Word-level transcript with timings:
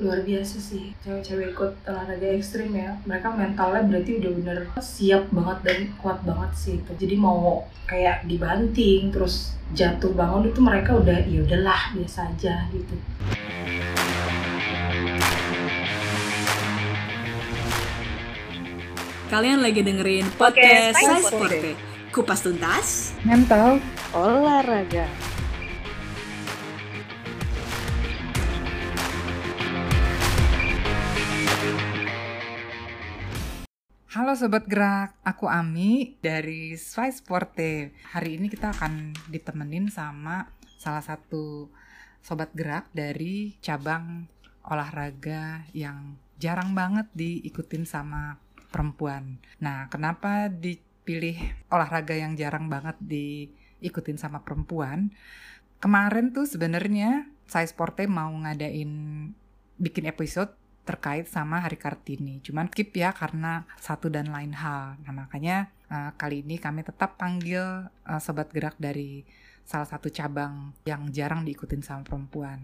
luar 0.00 0.24
biasa 0.24 0.56
sih. 0.56 0.96
Cewek-cewek 1.04 1.52
ikut 1.52 1.72
olahraga 1.84 2.28
ekstrim 2.32 2.72
ya. 2.72 2.96
Mereka 3.04 3.36
mentalnya 3.36 3.84
berarti 3.84 4.16
udah 4.16 4.32
bener 4.32 4.58
siap 4.80 5.28
banget 5.28 5.58
dan 5.62 5.78
kuat 6.00 6.18
banget 6.24 6.50
sih 6.56 6.74
itu. 6.80 6.92
Jadi 6.96 7.14
mau 7.20 7.68
kayak 7.84 8.24
dibanting 8.24 9.12
terus 9.12 9.52
jatuh 9.76 10.10
bangun 10.16 10.48
itu 10.48 10.60
mereka 10.64 10.96
udah 10.96 11.20
ya 11.28 11.44
udahlah 11.44 11.94
biasa 11.94 12.32
aja 12.32 12.64
gitu. 12.72 12.96
Kalian 19.30 19.62
lagi 19.62 19.86
dengerin 19.86 20.26
podcast 20.34 20.98
Saya 20.98 21.22
Sporte. 21.22 21.78
Kupas 22.10 22.42
tuntas, 22.42 23.14
mental, 23.22 23.78
olahraga. 24.10 25.29
Halo 34.30 34.46
Sobat 34.46 34.70
Gerak, 34.70 35.18
aku 35.26 35.50
Ami 35.50 36.14
dari 36.22 36.78
Swai 36.78 37.10
Sporte. 37.10 37.90
Hari 38.14 38.38
ini 38.38 38.46
kita 38.46 38.70
akan 38.70 39.10
ditemenin 39.26 39.90
sama 39.90 40.46
salah 40.78 41.02
satu 41.02 41.66
Sobat 42.22 42.54
Gerak 42.54 42.86
dari 42.94 43.58
cabang 43.58 44.30
olahraga 44.62 45.66
yang 45.74 46.14
jarang 46.38 46.78
banget 46.78 47.10
diikutin 47.10 47.82
sama 47.82 48.38
perempuan. 48.70 49.42
Nah, 49.58 49.90
kenapa 49.90 50.46
dipilih 50.46 51.66
olahraga 51.66 52.14
yang 52.14 52.38
jarang 52.38 52.70
banget 52.70 52.94
diikutin 53.02 54.14
sama 54.14 54.46
perempuan? 54.46 55.10
Kemarin 55.82 56.30
tuh 56.30 56.46
sebenarnya 56.46 57.26
Swai 57.50 57.66
Sporte 57.66 58.06
mau 58.06 58.30
ngadain 58.30 58.94
bikin 59.74 60.06
episode 60.06 60.59
terkait 60.90 61.30
sama 61.30 61.62
Hari 61.62 61.78
Kartini. 61.78 62.42
Cuman 62.42 62.66
skip 62.66 62.90
ya 62.98 63.14
karena 63.14 63.62
satu 63.78 64.10
dan 64.10 64.34
lain 64.34 64.50
hal. 64.58 64.98
Nah 65.06 65.14
makanya 65.14 65.70
uh, 65.86 66.10
kali 66.18 66.42
ini 66.42 66.58
kami 66.58 66.82
tetap 66.82 67.14
panggil 67.14 67.86
uh, 67.86 68.18
sobat 68.18 68.50
gerak 68.50 68.74
dari 68.74 69.22
salah 69.62 69.86
satu 69.86 70.10
cabang 70.10 70.74
yang 70.82 71.14
jarang 71.14 71.46
diikutin 71.46 71.86
sama 71.86 72.02
perempuan. 72.02 72.58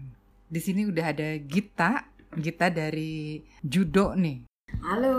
Di 0.51 0.59
sini 0.59 0.83
udah 0.83 1.15
ada 1.15 1.39
Gita, 1.39 2.03
Gita 2.35 2.67
dari 2.67 3.39
judo 3.63 4.11
nih. 4.11 4.43
Halo, 4.83 5.15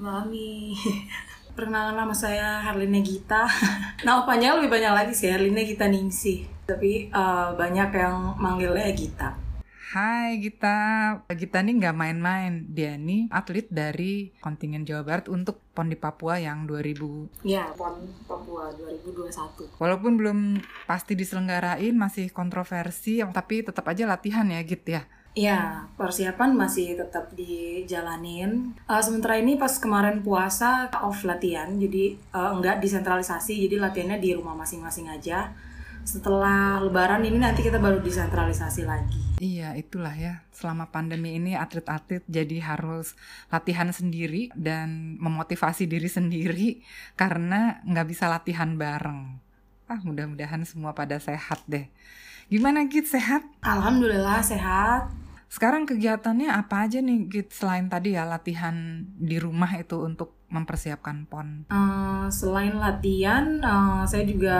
Mami. 0.00 0.72
Perkenalan 1.56 1.96
nama 1.96 2.12
saya 2.16 2.64
Herlina 2.64 3.00
Gita. 3.00 3.48
Nama 4.04 4.28
panjang 4.28 4.60
lebih 4.60 4.76
banyak 4.76 4.92
lagi 4.92 5.12
sih, 5.16 5.32
Herlina 5.32 5.64
Gita 5.64 5.88
Ningsih. 5.88 6.44
Tapi 6.68 7.08
uh, 7.08 7.56
banyak 7.56 7.96
yang 7.96 8.36
manggilnya 8.36 8.92
Gita. 8.92 9.45
Hai 9.86 10.42
Gita, 10.42 11.14
Gita 11.30 11.62
nih 11.62 11.78
nggak 11.78 11.94
main-main. 11.94 12.66
Dia 12.66 12.98
nih 12.98 13.30
atlet 13.30 13.70
dari 13.70 14.34
kontingen 14.42 14.82
Jawa 14.82 15.06
Barat 15.06 15.30
untuk 15.30 15.62
PON 15.78 15.86
di 15.86 15.94
Papua 15.94 16.42
yang 16.42 16.66
2000. 16.66 17.46
Ya, 17.46 17.70
PON 17.78 18.02
Papua 18.26 18.74
2021. 18.74 19.78
Walaupun 19.78 20.18
belum 20.18 20.38
pasti 20.90 21.14
diselenggarain, 21.14 21.94
masih 21.94 22.34
kontroversi, 22.34 23.22
tapi 23.30 23.62
tetap 23.62 23.86
aja 23.86 24.10
latihan 24.10 24.50
ya 24.50 24.58
Git 24.66 24.90
ya. 24.90 25.06
Ya, 25.38 25.86
persiapan 25.94 26.58
masih 26.58 26.98
tetap 26.98 27.30
dijalanin. 27.38 28.74
Uh, 28.90 28.98
sementara 28.98 29.38
ini 29.38 29.54
pas 29.54 29.70
kemarin 29.78 30.18
puasa 30.18 30.90
off 30.98 31.22
latihan, 31.22 31.70
jadi 31.78 32.18
uh, 32.34 32.58
enggak 32.58 32.82
disentralisasi, 32.82 33.70
jadi 33.70 33.78
latihannya 33.78 34.18
di 34.18 34.34
rumah 34.34 34.58
masing-masing 34.58 35.06
aja 35.14 35.54
setelah 36.06 36.78
lebaran 36.78 37.26
ini 37.26 37.42
nanti 37.42 37.66
kita 37.66 37.82
baru 37.82 37.98
disentralisasi 37.98 38.86
lagi. 38.86 39.25
Iya, 39.36 39.76
itulah 39.76 40.16
ya. 40.16 40.40
Selama 40.48 40.88
pandemi 40.88 41.36
ini 41.36 41.52
atlet-atlet 41.52 42.24
jadi 42.24 42.56
harus 42.64 43.12
latihan 43.52 43.92
sendiri 43.92 44.48
dan 44.56 45.20
memotivasi 45.20 45.84
diri 45.84 46.08
sendiri 46.08 46.80
karena 47.20 47.84
nggak 47.84 48.06
bisa 48.08 48.32
latihan 48.32 48.80
bareng. 48.80 49.36
Ah, 49.86 50.00
mudah-mudahan 50.02 50.64
semua 50.64 50.96
pada 50.96 51.20
sehat 51.20 51.62
deh. 51.68 51.86
Gimana 52.48 52.88
Git, 52.88 53.06
sehat? 53.06 53.44
Alhamdulillah 53.60 54.40
sehat. 54.40 55.12
Sekarang 55.46 55.86
kegiatannya 55.86 56.50
apa 56.50 56.88
aja 56.88 56.98
nih 56.98 57.28
Git 57.30 57.48
selain 57.54 57.86
tadi 57.86 58.18
ya 58.18 58.26
latihan 58.26 59.06
di 59.14 59.38
rumah 59.38 59.70
itu 59.78 60.00
untuk 60.02 60.34
mempersiapkan 60.50 61.26
PON? 61.26 61.70
Uh, 61.70 62.26
selain 62.30 62.74
latihan, 62.78 63.62
uh, 63.62 64.02
saya 64.06 64.26
juga 64.26 64.58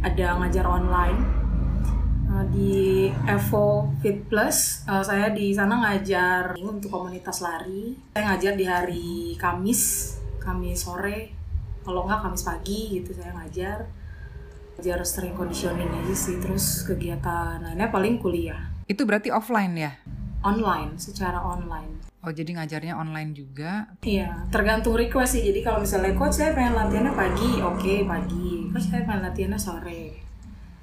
ada 0.00 0.26
ngajar 0.40 0.64
online 0.64 1.49
uh, 2.30 2.46
di 2.48 3.10
Evo 3.26 3.90
Fit 3.98 4.22
Plus. 4.30 4.86
Uh, 4.86 5.02
saya 5.02 5.34
di 5.34 5.50
sana 5.50 5.82
ngajar 5.82 6.54
untuk 6.58 6.90
komunitas 6.90 7.42
lari. 7.42 7.98
Saya 8.14 8.34
ngajar 8.34 8.52
di 8.54 8.64
hari 8.64 9.10
Kamis, 9.36 10.14
Kamis 10.38 10.86
sore, 10.86 11.34
kalau 11.82 12.06
nggak 12.06 12.22
Kamis 12.22 12.42
pagi 12.46 13.02
gitu 13.02 13.10
saya 13.12 13.34
ngajar. 13.34 13.86
Ngajar 14.78 14.98
strength 15.04 15.36
conditioning 15.36 15.90
aja 15.92 16.14
sih, 16.16 16.40
terus 16.40 16.86
kegiatan 16.88 17.60
lainnya 17.60 17.92
paling 17.92 18.16
kuliah. 18.16 18.72
Itu 18.88 19.04
berarti 19.04 19.28
offline 19.28 19.74
ya? 19.76 19.92
Online, 20.40 20.96
secara 20.96 21.36
online. 21.36 22.00
Oh 22.20 22.32
jadi 22.32 22.52
ngajarnya 22.52 22.96
online 22.96 23.32
juga? 23.32 23.92
Iya, 24.04 24.48
tergantung 24.52 24.96
request 24.96 25.36
sih. 25.36 25.44
Jadi 25.44 25.64
kalau 25.64 25.84
misalnya 25.84 26.12
coach 26.16 26.36
saya 26.36 26.52
pengen 26.52 26.76
latihannya 26.76 27.12
pagi, 27.16 27.50
oke 27.60 27.80
okay, 27.80 27.98
pagi. 28.04 28.68
Coach 28.72 28.88
saya 28.88 29.04
pengen 29.08 29.24
latihannya 29.24 29.60
sore. 29.60 30.29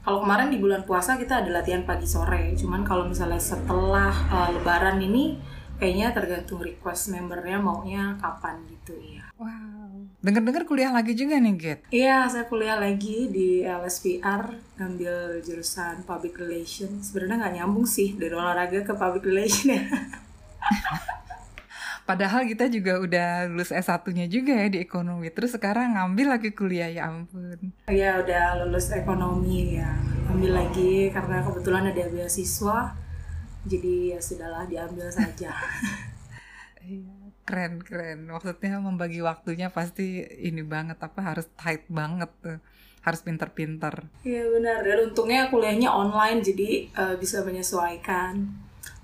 Kalau 0.08 0.24
kemarin 0.24 0.48
di 0.48 0.56
bulan 0.56 0.88
puasa 0.88 1.20
kita 1.20 1.44
ada 1.44 1.52
latihan 1.52 1.84
pagi 1.84 2.08
sore. 2.08 2.56
Cuman 2.56 2.88
kalau 2.88 3.12
misalnya 3.12 3.44
setelah 3.44 4.16
uh, 4.32 4.56
Lebaran 4.56 5.04
ini 5.04 5.36
kayaknya 5.76 6.16
tergantung 6.16 6.64
request 6.64 7.12
membernya 7.12 7.60
maunya 7.60 8.16
kapan 8.16 8.64
gitu 8.72 8.96
ya. 9.04 9.28
Wow. 9.36 10.08
Dengar-dengar 10.24 10.64
kuliah 10.64 10.96
lagi 10.96 11.12
juga 11.12 11.36
nih, 11.44 11.56
Get? 11.60 11.80
Iya, 11.92 12.24
saya 12.32 12.48
kuliah 12.48 12.80
lagi 12.80 13.28
di 13.28 13.68
LSPR, 13.68 14.56
ngambil 14.80 15.44
jurusan 15.44 16.08
Public 16.08 16.40
Relations. 16.40 17.12
Sebenarnya 17.12 17.44
nggak 17.44 17.56
nyambung 17.60 17.84
sih 17.84 18.16
dari 18.16 18.32
olahraga 18.32 18.88
ke 18.88 18.96
Public 18.96 19.28
Relations 19.28 19.76
ya. 19.76 19.84
Padahal 22.08 22.48
kita 22.48 22.72
juga 22.72 23.04
udah 23.04 23.52
lulus 23.52 23.76
S1-nya 23.76 24.32
juga 24.32 24.56
ya 24.56 24.72
di 24.72 24.80
ekonomi. 24.80 25.28
Terus 25.28 25.60
sekarang 25.60 26.00
ngambil 26.00 26.40
lagi 26.40 26.56
kuliah, 26.56 26.88
ya 26.88 27.12
ampun. 27.12 27.76
Iya, 27.92 28.24
udah 28.24 28.64
lulus 28.64 28.96
ekonomi 28.96 29.76
ya. 29.76 29.92
Ambil 30.32 30.56
lagi 30.56 31.12
karena 31.12 31.44
kebetulan 31.44 31.92
ada 31.92 32.08
beasiswa. 32.08 32.96
Jadi 33.68 34.16
ya 34.16 34.20
sudahlah 34.24 34.64
diambil 34.64 35.12
saja. 35.12 35.52
Iya, 36.88 37.04
keren 37.44 37.84
keren. 37.84 38.32
Maksudnya 38.32 38.80
membagi 38.80 39.20
waktunya 39.20 39.68
pasti 39.68 40.24
ini 40.24 40.64
banget 40.64 40.96
apa 41.04 41.20
harus 41.20 41.52
tight 41.60 41.84
banget 41.92 42.32
tuh. 42.40 42.64
Harus 43.04 43.28
pinter-pinter. 43.28 44.08
Iya 44.24 44.48
benar. 44.56 44.88
Dan 44.88 45.12
untungnya 45.12 45.52
kuliahnya 45.52 45.92
online 45.92 46.40
jadi 46.40 46.88
uh, 46.96 47.16
bisa 47.20 47.44
menyesuaikan 47.44 48.48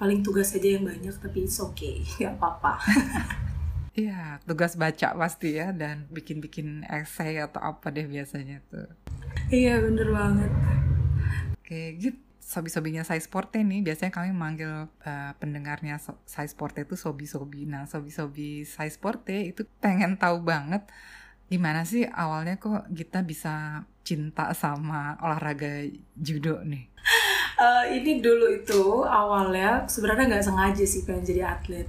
paling 0.04 0.20
tugas 0.20 0.52
aja 0.52 0.76
yang 0.76 0.84
banyak 0.84 1.16
tapi 1.16 1.48
it's 1.48 1.64
okay 1.64 2.04
nggak 2.20 2.36
apa-apa 2.36 2.76
Iya, 3.94 4.42
tugas 4.50 4.74
baca 4.74 5.14
pasti 5.14 5.54
ya 5.54 5.70
dan 5.70 6.10
bikin-bikin 6.10 6.82
esai 6.90 7.38
atau 7.38 7.62
apa 7.62 7.94
deh 7.94 8.10
biasanya 8.10 8.58
tuh. 8.66 8.90
Iya, 9.54 9.86
bener 9.86 10.10
banget. 10.10 10.52
Oke, 11.62 12.02
gitu. 12.02 12.18
Sobi-sobinya 12.44 13.06
Sai 13.06 13.22
Sporte 13.22 13.62
nih, 13.62 13.86
biasanya 13.86 14.10
kami 14.10 14.34
manggil 14.34 14.90
uh, 14.90 15.32
pendengarnya 15.38 16.02
so 16.02 16.18
Sai 16.26 16.50
Sporte 16.50 16.90
itu 16.90 16.98
sobi-sobi. 16.98 17.70
Nah, 17.70 17.86
sobi-sobi 17.86 18.66
Sai 18.66 18.90
Sporte 18.90 19.54
itu 19.54 19.62
pengen 19.78 20.18
tahu 20.18 20.42
banget 20.42 20.90
gimana 21.48 21.86
sih 21.86 22.10
awalnya 22.10 22.58
kok 22.58 22.90
kita 22.90 23.22
bisa 23.22 23.86
cinta 24.02 24.58
sama 24.58 25.22
olahraga 25.22 25.86
judo 26.18 26.66
nih? 26.66 26.90
uh, 27.64 27.84
ini 27.88 28.20
dulu 28.20 28.52
itu 28.52 28.84
awalnya 29.08 29.88
sebenarnya 29.88 30.36
nggak 30.36 30.46
sengaja 30.46 30.84
sih 30.84 31.08
pengen 31.08 31.24
jadi 31.24 31.42
atlet. 31.56 31.88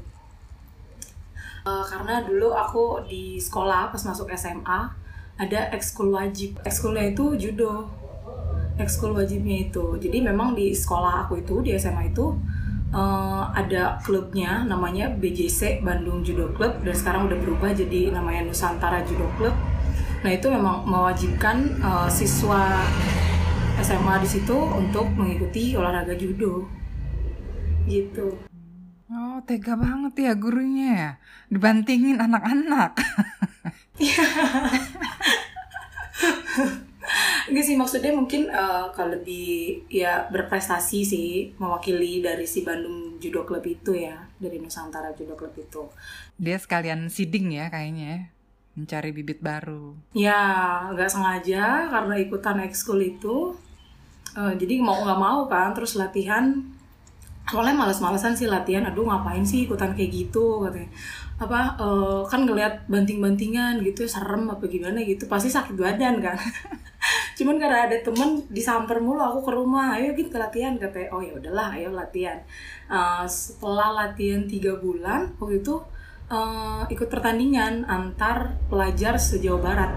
Uh, 1.64 1.82
karena 1.88 2.20
dulu 2.22 2.52
aku 2.52 3.08
di 3.08 3.40
sekolah 3.40 3.88
pas 3.88 4.02
masuk 4.04 4.30
SMA 4.36 4.80
ada 5.34 5.60
ekskul 5.74 6.14
wajib. 6.14 6.62
Ekskulnya 6.62 7.10
itu 7.10 7.34
judo. 7.34 7.90
Ekskul 8.78 9.14
wajibnya 9.14 9.70
itu. 9.70 9.98
Jadi 9.98 10.18
memang 10.22 10.54
di 10.54 10.70
sekolah 10.74 11.26
aku 11.26 11.42
itu 11.42 11.62
di 11.64 11.74
SMA 11.78 12.10
itu 12.14 12.36
uh, 12.94 13.50
ada 13.54 13.98
klubnya 14.02 14.62
namanya 14.66 15.10
BJC 15.10 15.82
Bandung 15.82 16.22
Judo 16.22 16.52
Club 16.54 16.82
dan 16.84 16.94
sekarang 16.94 17.26
udah 17.30 17.38
berubah 17.38 17.70
jadi 17.74 18.14
namanya 18.14 18.46
Nusantara 18.46 19.02
Judo 19.02 19.26
Club. 19.40 19.54
Nah 20.22 20.30
itu 20.32 20.46
memang 20.48 20.84
mewajibkan 20.88 21.80
uh, 21.80 22.08
siswa 22.08 22.82
SMA 23.82 24.14
di 24.22 24.28
situ 24.28 24.54
untuk 24.54 25.10
mengikuti 25.14 25.74
olahraga 25.74 26.14
judo. 26.14 26.68
Gitu. 27.88 28.34
Oh 29.10 29.38
tega 29.46 29.74
banget 29.74 30.30
ya 30.30 30.32
gurunya 30.38 30.88
ya? 30.94 31.10
Dibantingin 31.50 32.22
anak-anak. 32.22 32.98
Enggak 37.44 37.64
sih 37.68 37.76
maksudnya 37.76 38.10
mungkin 38.16 38.48
uh, 38.48 38.88
kalau 38.96 39.20
lebih 39.20 39.84
ya 39.92 40.26
berprestasi 40.32 41.04
sih 41.04 41.52
mewakili 41.60 42.24
dari 42.24 42.48
si 42.48 42.64
Bandung 42.64 43.20
judo 43.20 43.44
club 43.44 43.62
itu 43.68 43.94
ya 43.94 44.26
dari 44.40 44.58
Nusantara 44.58 45.12
judo 45.12 45.36
club 45.36 45.52
itu. 45.54 45.86
Dia 46.40 46.56
sekalian 46.56 47.12
seeding 47.12 47.52
ya 47.52 47.68
kayaknya 47.68 48.06
ya, 48.08 48.20
mencari 48.74 49.10
bibit 49.14 49.38
baru. 49.38 49.94
ya 50.16 50.40
nggak 50.90 51.10
sengaja 51.12 51.92
karena 51.92 52.14
ikutan 52.18 52.58
ekskul 52.64 52.98
itu 53.04 53.54
eh, 54.34 54.54
jadi 54.58 54.74
mau 54.82 54.98
nggak 55.02 55.20
mau 55.20 55.40
kan 55.46 55.72
terus 55.74 55.94
latihan. 55.98 56.52
Awalnya 57.44 57.76
males-malesan 57.76 58.32
sih 58.40 58.48
latihan 58.48 58.88
aduh 58.88 59.04
ngapain 59.04 59.44
sih 59.44 59.68
ikutan 59.68 59.92
kayak 59.92 60.10
gitu 60.10 60.64
katanya. 60.64 60.90
Apa 61.38 61.76
eh, 61.76 62.20
kan 62.28 62.40
ngeliat 62.48 62.88
banting-bantingan 62.88 63.84
gitu 63.84 64.08
serem 64.08 64.48
apa 64.48 64.64
gimana 64.66 65.00
gitu 65.04 65.28
pasti 65.28 65.52
sakit 65.52 65.76
badan 65.76 66.24
kan. 66.24 66.38
Cuman 67.36 67.60
karena 67.60 67.84
ada 67.84 67.96
temen 68.00 68.48
disamper 68.48 68.96
mulu 69.02 69.20
aku 69.20 69.50
ke 69.50 69.52
rumah 69.52 69.98
ayo 70.00 70.16
kita 70.16 70.40
latihan 70.40 70.74
katanya. 70.80 71.08
Oh 71.12 71.20
ya 71.20 71.36
udahlah 71.36 71.68
ayo 71.76 71.92
latihan. 71.92 72.38
Eh, 72.88 73.26
setelah 73.28 73.92
latihan 73.92 74.48
tiga 74.48 74.80
bulan 74.80 75.36
waktu 75.36 75.60
itu 75.60 75.84
eh, 76.32 76.82
ikut 76.90 77.08
pertandingan 77.12 77.84
antar 77.84 78.56
pelajar 78.72 79.20
sejauh 79.20 79.60
barat. 79.60 79.92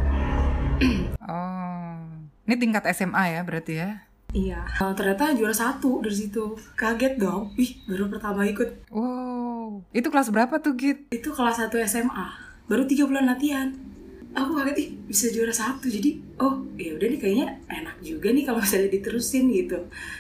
Oh, 1.28 2.00
ini 2.48 2.56
tingkat 2.56 2.88
SMA 2.96 3.36
ya 3.36 3.44
berarti 3.44 3.84
ya? 3.84 4.07
Iya. 4.38 4.62
Eh, 4.62 4.94
ternyata 4.94 5.34
juara 5.34 5.56
satu 5.56 6.00
dari 6.00 6.14
situ. 6.14 6.54
Kaget 6.78 7.18
dong. 7.18 7.50
Ih 7.58 7.82
baru 7.90 8.06
pertama 8.08 8.46
ikut. 8.46 8.88
Wow, 8.94 9.82
itu 9.92 10.08
kelas 10.08 10.30
berapa 10.30 10.62
tuh 10.62 10.74
Git? 10.78 11.10
itu 11.10 11.30
kelas 11.34 11.58
1 11.58 11.74
SMA 11.90 12.28
baru 12.68 12.84
tiga 12.86 13.08
bulan 13.08 13.26
latihan. 13.26 13.74
Aku 14.38 14.54
kaget 14.54 14.78
ih 14.78 14.90
bisa 15.10 15.34
juara 15.34 15.50
satu. 15.50 15.90
Jadi 15.90 16.22
oh 16.38 16.62
ya 16.78 16.94
udah 16.94 17.08
nih 17.10 17.18
kayaknya 17.18 17.48
enak 17.66 17.98
juga 18.06 18.30
nih 18.30 18.46
kalau 18.46 18.62
misalnya 18.62 18.90
diterusin 18.94 19.50
gitu. 19.50 19.80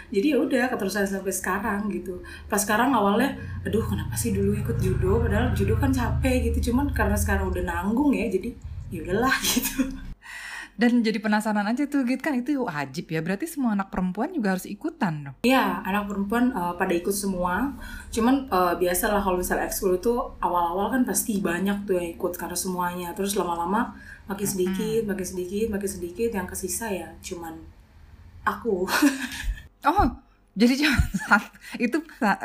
Jadi 0.09 0.27
ya 0.33 0.37
udah 0.41 0.63
keterusan 0.73 1.05
sampai 1.05 1.29
sekarang 1.29 1.85
gitu. 1.93 2.17
Pas 2.49 2.57
sekarang 2.57 2.89
awalnya 2.97 3.37
aduh 3.61 3.85
kenapa 3.85 4.17
sih 4.17 4.33
dulu 4.33 4.57
ikut 4.57 4.81
judo? 4.81 5.21
Padahal 5.21 5.53
judo 5.53 5.77
kan 5.77 5.93
capek 5.93 6.49
gitu. 6.49 6.73
Cuman 6.73 6.89
karena 6.97 7.13
sekarang 7.13 7.53
udah 7.53 7.61
nanggung 7.61 8.09
ya 8.15 8.25
jadi 8.25 8.49
ya 8.89 9.03
udahlah 9.03 9.35
gitu 9.53 10.06
Dan 10.77 11.01
jadi 11.01 11.17
penasaran 11.17 11.65
aja 11.65 11.89
tuh 11.89 12.05
Git 12.05 12.21
kan 12.21 12.37
itu 12.37 12.61
wajib 12.61 13.09
ya. 13.09 13.25
Berarti 13.25 13.49
semua 13.49 13.73
anak 13.73 13.89
perempuan 13.89 14.29
juga 14.29 14.53
harus 14.53 14.69
ikutan 14.69 15.25
dong. 15.25 15.35
Iya, 15.41 15.81
anak 15.81 16.05
perempuan 16.05 16.53
eh, 16.53 16.73
pada 16.77 16.93
ikut 16.93 17.15
semua. 17.17 17.73
Cuman 18.13 18.45
eh, 18.45 18.73
biasalah 18.77 19.25
kalau 19.25 19.41
misalnya 19.41 19.65
ekskul 19.65 19.97
itu 19.97 20.13
awal-awal 20.37 20.93
kan 20.93 21.01
pasti 21.01 21.41
banyak 21.41 21.89
tuh 21.89 21.97
yang 21.97 22.13
ikut 22.13 22.37
karena 22.37 22.53
semuanya. 22.53 23.09
Terus 23.17 23.33
lama-lama 23.33 23.97
makin 24.29 24.45
sedikit, 24.45 25.09
makin 25.09 25.25
sedikit, 25.25 25.65
makin 25.73 25.89
sedikit. 25.89 26.29
Yang 26.29 26.47
kesisa 26.53 26.93
ya 26.93 27.09
cuman 27.25 27.57
aku. 28.45 28.85
Oh, 29.85 30.09
jadi 30.57 30.83
cuma 30.83 30.99
satu, 31.15 31.47
itu 31.79 31.97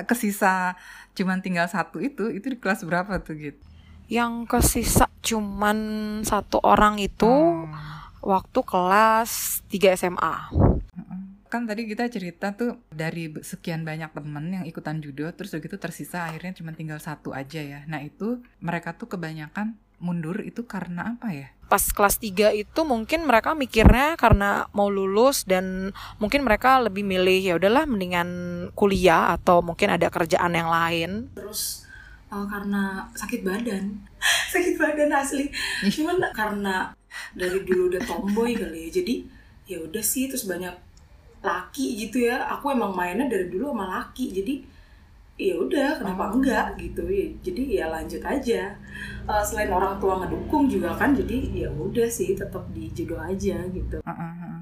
kesisa 0.06 0.78
cuman 1.16 1.42
tinggal 1.42 1.66
satu 1.66 1.98
itu, 1.98 2.30
itu 2.30 2.54
di 2.54 2.58
kelas 2.60 2.86
berapa 2.86 3.18
tuh 3.18 3.34
Git? 3.34 3.58
Yang 4.06 4.46
kesisa 4.46 5.10
cuman 5.24 5.78
satu 6.22 6.62
orang 6.62 7.02
itu 7.02 7.26
Oh. 7.26 7.66
Waktu 8.22 8.60
kelas 8.62 9.60
3 9.68 9.98
SMA. 9.98 10.34
Kan 11.50 11.68
tadi 11.68 11.84
kita 11.84 12.08
cerita 12.08 12.56
tuh 12.56 12.80
dari 12.88 13.28
sekian 13.44 13.84
banyak 13.84 14.14
temen 14.16 14.46
yang 14.48 14.64
ikutan 14.64 15.04
judo, 15.04 15.28
terus 15.36 15.52
udah 15.52 15.60
gitu 15.60 15.76
tersisa 15.76 16.24
akhirnya 16.24 16.56
cuma 16.56 16.72
tinggal 16.72 16.96
satu 16.96 17.36
aja 17.36 17.60
ya. 17.60 17.80
Nah 17.84 18.00
itu 18.00 18.40
mereka 18.64 18.96
tuh 18.96 19.12
kebanyakan 19.12 19.76
mundur 20.02 20.40
itu 20.40 20.64
karena 20.64 21.14
apa 21.14 21.28
ya? 21.30 21.48
Pas 21.68 21.80
kelas 21.80 22.16
3 22.18 22.56
itu 22.56 22.80
mungkin 22.88 23.28
mereka 23.28 23.52
mikirnya 23.52 24.16
karena 24.16 24.66
mau 24.72 24.88
lulus 24.88 25.44
dan 25.44 25.92
mungkin 26.16 26.42
mereka 26.42 26.80
lebih 26.80 27.04
milih 27.04 27.52
ya 27.52 27.54
udahlah 27.60 27.84
mendingan 27.84 28.28
kuliah 28.72 29.36
atau 29.36 29.60
mungkin 29.60 29.92
ada 29.92 30.08
kerjaan 30.08 30.56
yang 30.56 30.72
lain. 30.72 31.10
Terus 31.36 31.84
eh, 32.32 32.46
karena 32.48 33.12
sakit 33.12 33.40
badan. 33.44 34.00
sakit 34.52 34.74
badan 34.80 35.10
asli. 35.12 35.52
Cuman 35.84 36.32
karena 36.32 36.96
dari 37.34 37.62
dulu 37.64 37.92
udah 37.92 38.02
tomboy 38.04 38.52
kali 38.56 38.88
ya. 38.88 39.02
Jadi 39.02 39.14
ya 39.68 39.78
udah 39.82 40.02
sih 40.02 40.28
terus 40.30 40.44
banyak 40.44 40.74
laki 41.42 41.86
gitu 42.06 42.28
ya. 42.28 42.46
Aku 42.58 42.70
emang 42.70 42.92
mainnya 42.94 43.26
dari 43.26 43.46
dulu 43.50 43.72
sama 43.74 43.86
laki. 43.88 44.30
Jadi 44.30 44.54
ya 45.42 45.58
udah 45.58 45.98
kenapa 45.98 46.28
enggak 46.30 46.66
gitu 46.78 47.02
ya 47.08 47.26
jadi 47.42 47.62
ya 47.82 47.84
lanjut 47.90 48.22
aja 48.22 48.76
Eh, 49.22 49.44
selain 49.46 49.70
orang 49.70 49.96
tua 50.02 50.18
ngedukung 50.18 50.66
juga 50.66 50.92
kan 50.98 51.14
jadi 51.14 51.66
ya 51.66 51.68
udah 51.70 52.06
sih 52.10 52.34
tetap 52.34 52.66
di 52.74 52.90
judo 52.90 53.16
aja 53.18 53.64
gitu 53.70 54.02
Heeh, 54.02 54.32
heeh. 54.38 54.60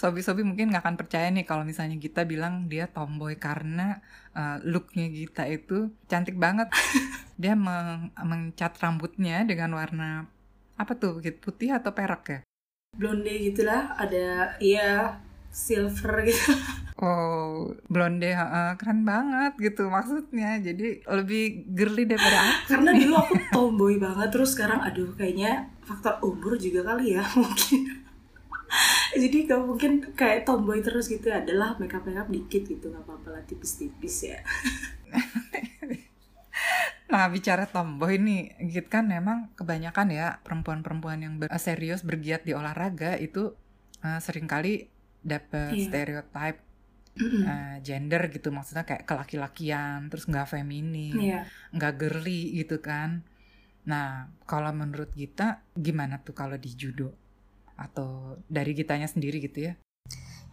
Sobi-sobi 0.00 0.42
mungkin 0.48 0.70
nggak 0.70 0.82
akan 0.84 0.96
percaya 1.00 1.26
nih 1.34 1.44
kalau 1.48 1.64
misalnya 1.66 1.96
Gita 2.02 2.22
bilang 2.32 2.54
dia 2.72 2.84
tomboy 2.94 3.34
karena 3.36 4.00
uh, 4.38 4.56
looknya 4.72 5.06
Gita 5.12 5.44
itu 5.48 5.92
cantik 6.10 6.36
banget. 6.38 6.68
dia 7.42 7.54
meng- 7.54 8.10
mencat 8.30 8.72
rambutnya 8.82 9.46
dengan 9.46 9.70
warna 9.78 10.26
apa 10.82 10.92
tuh 10.98 11.22
Git? 11.24 11.38
putih 11.44 11.70
atau 11.78 11.90
perak 11.94 12.22
ya? 12.34 12.40
blonde 12.98 13.32
gitulah 13.46 13.82
ada 14.02 14.26
ya 14.60 14.88
silver 15.64 16.14
gitu 16.28 16.52
Oh, 17.00 17.70
blonde, 17.92 18.26
heeh, 18.40 18.68
keren 18.78 19.00
banget 19.10 19.52
gitu 19.64 19.82
maksudnya. 19.96 20.48
Jadi 20.66 20.84
lebih 21.16 21.42
girly 21.76 22.02
daripada 22.10 22.38
aku. 22.58 22.74
karena 22.74 22.90
dulu 22.94 23.14
aku 23.16 23.34
tomboy 23.54 23.94
banget 23.96 24.28
terus 24.34 24.50
sekarang 24.54 24.80
aduh 24.84 25.10
kayaknya 25.18 25.70
faktor 25.86 26.20
umur 26.20 26.54
juga 26.60 26.80
kali 26.94 27.16
ya 27.16 27.22
mungkin 27.40 27.80
jadi 29.22 29.36
gak 29.48 29.60
mungkin 29.64 29.92
kayak 30.14 30.44
tomboy 30.46 30.78
terus 30.84 31.08
gitu 31.08 31.28
adalah 31.32 31.74
makeup 31.80 32.04
makeup 32.04 32.28
dikit 32.28 32.62
gitu 32.68 32.86
nggak 32.92 33.04
apa-apa 33.04 33.28
lah 33.38 33.42
tipis-tipis 33.48 34.16
ya 34.28 34.38
Nah, 37.12 37.24
bicara 37.32 37.64
tomboy 37.74 38.20
nih, 38.20 38.40
Git 38.72 38.86
kan 38.92 39.04
memang 39.08 39.38
kebanyakan 39.58 40.08
ya 40.12 40.26
perempuan-perempuan 40.44 41.18
yang 41.24 41.34
ber- 41.40 41.52
serius 41.56 42.04
bergiat 42.04 42.44
di 42.44 42.52
olahraga 42.52 43.16
itu 43.16 43.56
uh, 44.04 44.20
sering 44.20 44.44
kali 44.44 44.92
dapet 45.24 45.72
Iya. 45.74 45.84
stereotype 45.88 46.58
Mm-mm. 47.18 47.42
uh, 47.50 47.76
gender 47.86 48.22
gitu, 48.34 48.48
maksudnya 48.56 48.84
kayak 48.88 49.04
kelaki-lakian, 49.08 49.98
terus 50.12 50.24
nggak 50.30 50.48
feminim, 50.54 51.16
Iya. 51.18 51.38
nggak 51.74 51.92
girly 52.00 52.42
gitu 52.60 52.76
kan. 52.84 53.24
Nah, 53.90 54.30
kalau 54.50 54.72
menurut 54.76 55.10
Gita 55.16 55.64
gimana 55.76 56.20
tuh 56.26 56.34
kalau 56.36 56.56
di 56.60 56.70
judo? 56.76 57.10
Atau 57.78 58.42
dari 58.50 58.74
Gitanya 58.74 59.06
sendiri 59.06 59.38
gitu 59.38 59.70
ya? 59.70 59.78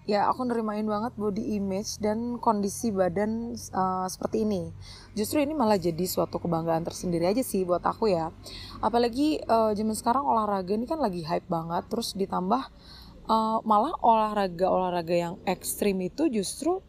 Ya, 0.06 0.30
aku 0.30 0.46
nerimain 0.46 0.86
banget 0.86 1.18
body 1.18 1.58
image 1.58 1.98
dan 1.98 2.38
kondisi 2.38 2.94
badan 2.94 3.58
uh, 3.74 4.06
seperti 4.06 4.46
ini. 4.46 4.70
Justru 5.18 5.42
ini 5.42 5.58
malah 5.58 5.82
jadi 5.82 6.06
suatu 6.06 6.38
kebanggaan 6.38 6.86
tersendiri 6.86 7.26
aja 7.26 7.42
sih 7.42 7.66
buat 7.66 7.82
aku 7.82 8.14
ya. 8.14 8.30
Apalagi 8.86 9.42
uh, 9.50 9.74
zaman 9.74 9.98
sekarang 9.98 10.22
olahraga 10.22 10.78
ini 10.78 10.86
kan 10.86 11.02
lagi 11.02 11.26
hype 11.26 11.50
banget, 11.50 11.90
terus 11.90 12.14
ditambah 12.14 12.70
uh, 13.26 13.58
malah 13.66 13.98
olahraga-olahraga 13.98 15.16
yang 15.18 15.36
ekstrim 15.50 15.98
itu 16.06 16.30
justru 16.30 16.86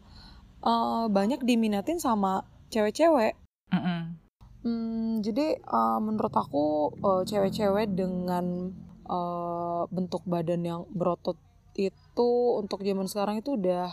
uh, 0.61 1.09
banyak 1.09 1.41
diminatin 1.41 1.97
sama 1.97 2.45
cewek-cewek. 2.69 3.33
Mm-mm. 3.73 4.13
Hmm, 4.61 5.25
jadi 5.25 5.57
uh, 5.65 5.97
menurut 5.97 6.37
aku 6.37 6.93
uh, 7.01 7.25
cewek-cewek 7.25 7.97
dengan 7.97 8.77
uh, 9.07 9.83
bentuk 9.89 10.23
badan 10.27 10.61
yang 10.63 10.81
berotot 10.91 11.35
itu 11.77 12.29
untuk 12.57 12.81
zaman 12.81 13.05
sekarang 13.05 13.39
itu 13.41 13.55
udah 13.55 13.89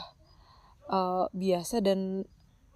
uh, 0.88 1.26
biasa 1.33 1.85
dan 1.85 2.25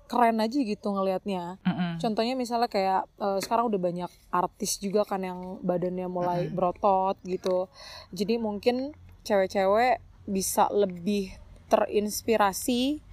keren 0.08 0.40
aja 0.40 0.56
gitu 0.56 0.88
ngelihatnya. 0.88 1.60
Mm-mm. 1.68 2.00
Contohnya 2.00 2.32
misalnya 2.32 2.72
kayak 2.72 3.04
uh, 3.20 3.36
sekarang 3.44 3.68
udah 3.68 3.80
banyak 3.80 4.10
artis 4.32 4.80
juga 4.80 5.04
kan 5.04 5.20
yang 5.20 5.60
badannya 5.60 6.08
mulai 6.08 6.48
Mm-mm. 6.48 6.56
berotot 6.56 7.16
gitu. 7.28 7.68
Jadi 8.16 8.40
mungkin 8.40 8.96
cewek-cewek 9.28 10.00
bisa 10.24 10.72
lebih 10.72 11.36
terinspirasi 11.68 13.04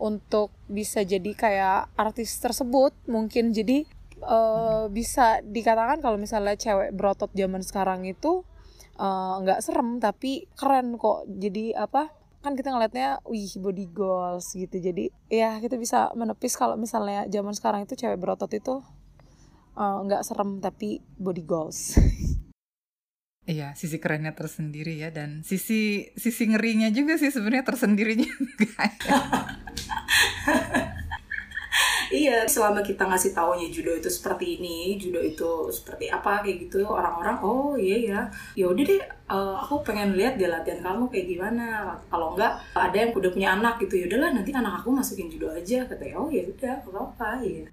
untuk 0.00 0.50
bisa 0.66 1.04
jadi 1.04 1.30
kayak 1.36 1.92
artis 1.94 2.40
tersebut 2.40 2.96
mungkin 3.04 3.52
jadi 3.52 3.84
eh, 4.24 4.84
bisa 4.88 5.44
dikatakan 5.44 6.00
kalau 6.00 6.16
misalnya 6.16 6.56
cewek 6.56 6.96
berotot 6.96 7.28
zaman 7.36 7.60
sekarang 7.60 8.08
itu 8.08 8.42
eh, 9.00 9.34
nggak 9.40 9.60
serem 9.64 9.96
tapi 9.96 10.44
keren 10.52 11.00
kok. 11.00 11.24
Jadi 11.26 11.72
apa 11.72 12.12
kan 12.40 12.56
kita 12.56 12.72
ngelihatnya 12.72 13.24
wih 13.24 13.48
body 13.56 13.86
goals 13.88 14.52
gitu. 14.52 14.76
Jadi 14.76 15.08
ya 15.32 15.56
kita 15.60 15.80
bisa 15.80 16.12
menepis 16.12 16.60
kalau 16.60 16.76
misalnya 16.76 17.24
zaman 17.32 17.56
sekarang 17.56 17.88
itu 17.88 17.96
cewek 17.96 18.20
berotot 18.20 18.52
itu 18.52 18.84
eh, 19.80 19.98
nggak 20.04 20.22
serem 20.22 20.60
tapi 20.60 21.00
body 21.16 21.42
goals. 21.48 21.96
Iya, 23.50 23.74
sisi 23.74 23.98
kerennya 23.98 24.36
tersendiri 24.36 24.94
ya 24.94 25.10
dan 25.10 25.42
sisi 25.42 26.06
sisi 26.14 26.46
ngerinya 26.46 26.86
juga 26.94 27.18
sih 27.18 27.34
sebenarnya 27.34 27.66
tersendiri 27.66 28.14
juga. 28.22 28.78
iya 32.10 32.42
selama 32.44 32.82
kita 32.82 33.06
ngasih 33.06 33.30
taunya 33.32 33.70
judo 33.70 33.94
itu 33.94 34.10
seperti 34.10 34.58
ini 34.58 34.98
judo 34.98 35.22
itu 35.22 35.70
seperti 35.70 36.10
apa 36.10 36.42
kayak 36.42 36.66
gitu 36.66 36.82
orang-orang 36.84 37.38
oh 37.40 37.78
iya 37.78 37.96
ya 37.96 38.20
ya 38.58 38.66
udah 38.66 38.84
deh 38.84 39.02
uh, 39.30 39.56
aku 39.62 39.86
pengen 39.86 40.18
lihat 40.18 40.34
dia 40.34 40.50
latihan 40.50 40.82
kamu 40.82 41.06
kayak 41.08 41.26
gimana. 41.30 41.94
Kalau 42.10 42.34
enggak 42.34 42.52
ada 42.74 42.96
yang 42.98 43.14
udah 43.14 43.30
punya 43.30 43.48
anak 43.54 43.74
gitu 43.78 43.94
ya 44.02 44.04
udahlah 44.10 44.30
nanti 44.34 44.50
anak 44.50 44.82
aku 44.82 44.88
masukin 44.90 45.30
judo 45.30 45.48
aja 45.48 45.86
katanya 45.86 46.14
oh 46.18 46.28
ya 46.28 46.42
udah 46.44 46.72
apa 46.82 46.88
apa 46.98 47.28
ya 47.46 47.64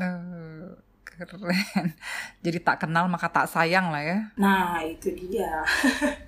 uh, 0.00 0.68
keren. 1.04 1.86
Jadi 2.44 2.58
tak 2.60 2.84
kenal 2.84 3.08
maka 3.08 3.28
tak 3.32 3.48
sayang 3.48 3.88
lah 3.88 4.04
ya. 4.04 4.18
Nah 4.36 4.84
itu 4.84 5.12
dia. 5.16 5.64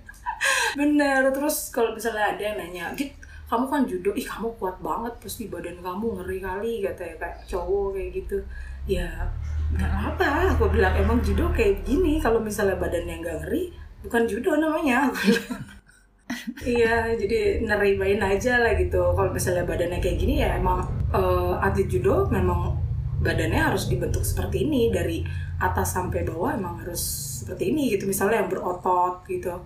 Bener 0.78 1.30
terus 1.30 1.70
kalau 1.70 1.94
misalnya 1.94 2.34
ada 2.34 2.42
yang 2.42 2.56
nanya 2.58 2.86
gitu 2.98 3.21
kamu 3.52 3.68
kan 3.68 3.84
judo 3.84 4.10
ih 4.16 4.24
kamu 4.24 4.48
kuat 4.56 4.80
banget 4.80 5.12
pasti 5.20 5.52
badan 5.52 5.76
kamu 5.84 6.06
ngeri 6.16 6.38
kali 6.40 6.72
katanya 6.80 7.14
kayak 7.20 7.38
cowok 7.44 7.92
kayak 7.92 8.10
gitu. 8.16 8.38
Ya 8.88 9.28
nggak 9.76 9.92
apa 10.16 10.56
aku 10.56 10.72
bilang 10.72 10.96
emang 10.96 11.20
judo 11.20 11.52
kayak 11.52 11.84
gini 11.84 12.16
kalau 12.16 12.40
misalnya 12.40 12.80
badannya 12.80 13.20
nggak 13.20 13.36
ngeri 13.44 13.62
bukan 14.08 14.22
judo 14.24 14.56
namanya. 14.56 15.12
Iya 16.64 17.12
jadi 17.12 17.60
nerimain 17.60 18.16
aja 18.16 18.56
lah 18.56 18.72
gitu. 18.80 19.12
Kalau 19.12 19.28
misalnya 19.28 19.68
badannya 19.68 20.00
kayak 20.00 20.16
gini 20.16 20.40
ya 20.40 20.56
emang 20.56 20.80
uh, 21.12 21.60
atlet 21.60 21.92
judo 21.92 22.24
memang 22.32 22.72
badannya 23.20 23.60
harus 23.60 23.92
dibentuk 23.92 24.24
seperti 24.24 24.64
ini 24.64 24.88
dari 24.88 25.20
atas 25.60 25.92
sampai 25.92 26.24
bawah 26.24 26.56
emang 26.56 26.80
harus 26.80 27.04
seperti 27.44 27.76
ini 27.76 27.92
gitu. 27.92 28.08
Misalnya 28.08 28.40
yang 28.40 28.48
berotot 28.48 29.28
gitu 29.28 29.60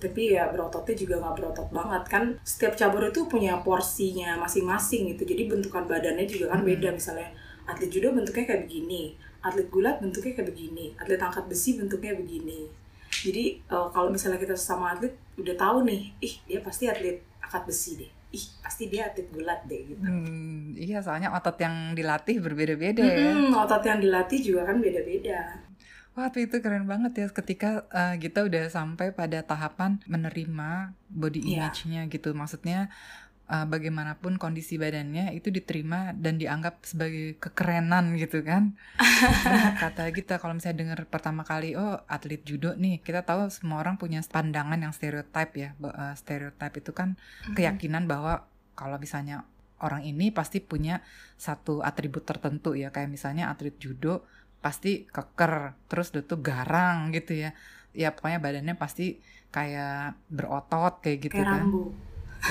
tapi 0.00 0.34
ya 0.34 0.48
berototnya 0.48 0.96
juga 0.96 1.14
nggak 1.20 1.34
berotot 1.36 1.68
banget. 1.68 2.02
Kan 2.08 2.24
setiap 2.42 2.74
cabur 2.74 3.12
itu 3.12 3.28
punya 3.28 3.60
porsinya 3.60 4.40
masing-masing 4.40 5.12
gitu. 5.14 5.28
Jadi 5.28 5.46
bentukan 5.46 5.84
badannya 5.84 6.24
juga 6.24 6.56
kan 6.56 6.64
beda. 6.64 6.90
Misalnya 6.96 7.28
atlet 7.68 7.92
judo 7.92 8.10
bentuknya 8.16 8.44
kayak 8.48 8.62
begini 8.66 9.14
atlet 9.40 9.68
gulat 9.72 9.96
bentuknya 10.04 10.32
kayak 10.36 10.48
begini 10.52 10.92
atlet 11.00 11.20
angkat 11.20 11.44
besi 11.48 11.80
bentuknya 11.80 12.12
begini. 12.16 12.68
Jadi 13.10 13.60
uh, 13.72 13.88
kalau 13.90 14.12
misalnya 14.12 14.38
kita 14.40 14.54
sesama 14.54 14.96
atlet 14.96 15.16
udah 15.40 15.54
tahu 15.56 15.84
nih 15.88 16.12
ih 16.20 16.34
dia 16.44 16.60
pasti 16.60 16.90
atlet 16.90 17.20
angkat 17.40 17.62
besi 17.64 17.90
deh. 18.00 18.10
Ih 18.30 18.44
pasti 18.62 18.86
dia 18.86 19.08
atlet 19.08 19.26
gulat 19.32 19.64
deh 19.66 19.80
gitu. 19.90 20.04
Hmm, 20.04 20.76
iya 20.76 21.00
soalnya 21.00 21.32
otot 21.32 21.56
yang 21.58 21.96
dilatih 21.96 22.38
berbeda-beda 22.38 23.02
hmm, 23.02 23.50
otot 23.56 23.82
yang 23.82 23.98
dilatih 23.98 24.38
juga 24.40 24.68
kan 24.68 24.78
beda-beda 24.78 25.69
Wah, 26.18 26.26
itu 26.34 26.58
keren 26.58 26.90
banget 26.90 27.12
ya 27.22 27.26
ketika 27.30 27.86
uh, 27.94 28.18
kita 28.18 28.42
udah 28.42 28.66
sampai 28.66 29.14
pada 29.14 29.46
tahapan 29.46 30.02
menerima 30.10 30.92
body 31.06 31.40
iya. 31.46 31.70
image-nya 31.70 32.02
yeah. 32.04 32.10
gitu. 32.10 32.34
Maksudnya 32.34 32.90
uh, 33.46 33.66
bagaimanapun 33.66 34.34
kondisi 34.34 34.74
badannya 34.74 35.34
itu 35.34 35.54
diterima 35.54 36.10
dan 36.18 36.38
dianggap 36.38 36.82
sebagai 36.82 37.38
kekerenan 37.38 38.18
gitu 38.18 38.42
kan. 38.42 38.74
nah, 39.46 39.78
kata 39.78 40.10
kita 40.10 40.42
kalau 40.42 40.58
misalnya 40.58 40.82
dengar 40.82 40.98
pertama 41.06 41.46
kali 41.46 41.78
oh 41.78 42.02
atlet 42.10 42.42
judo 42.42 42.74
nih, 42.74 43.02
kita 43.02 43.22
tahu 43.22 43.46
semua 43.50 43.78
orang 43.78 43.94
punya 43.94 44.18
pandangan 44.26 44.82
yang 44.82 44.90
stereotip 44.90 45.50
ya. 45.54 45.78
Uh, 45.78 46.14
stereotip 46.18 46.74
itu 46.74 46.90
kan 46.90 47.14
mm-hmm. 47.14 47.54
keyakinan 47.54 48.10
bahwa 48.10 48.50
kalau 48.74 48.98
misalnya 48.98 49.46
orang 49.80 50.04
ini 50.04 50.28
pasti 50.30 50.60
punya 50.60 51.00
satu 51.40 51.80
atribut 51.80 52.28
tertentu 52.28 52.76
ya 52.76 52.92
kayak 52.92 53.08
misalnya 53.08 53.48
atlet 53.48 53.74
judo 53.80 54.28
pasti 54.60 55.08
keker 55.08 55.74
terus 55.88 56.12
dia 56.12 56.22
tuh 56.24 56.40
garang 56.40 57.10
gitu 57.12 57.36
ya. 57.36 57.50
Ya 57.96 58.14
pokoknya 58.14 58.38
badannya 58.38 58.76
pasti 58.78 59.18
kayak 59.50 60.14
berotot 60.30 61.02
kayak 61.02 61.18
gitu 61.26 61.36
kayak 61.40 61.48
kan. 61.48 61.62
Rambu. 61.66 61.84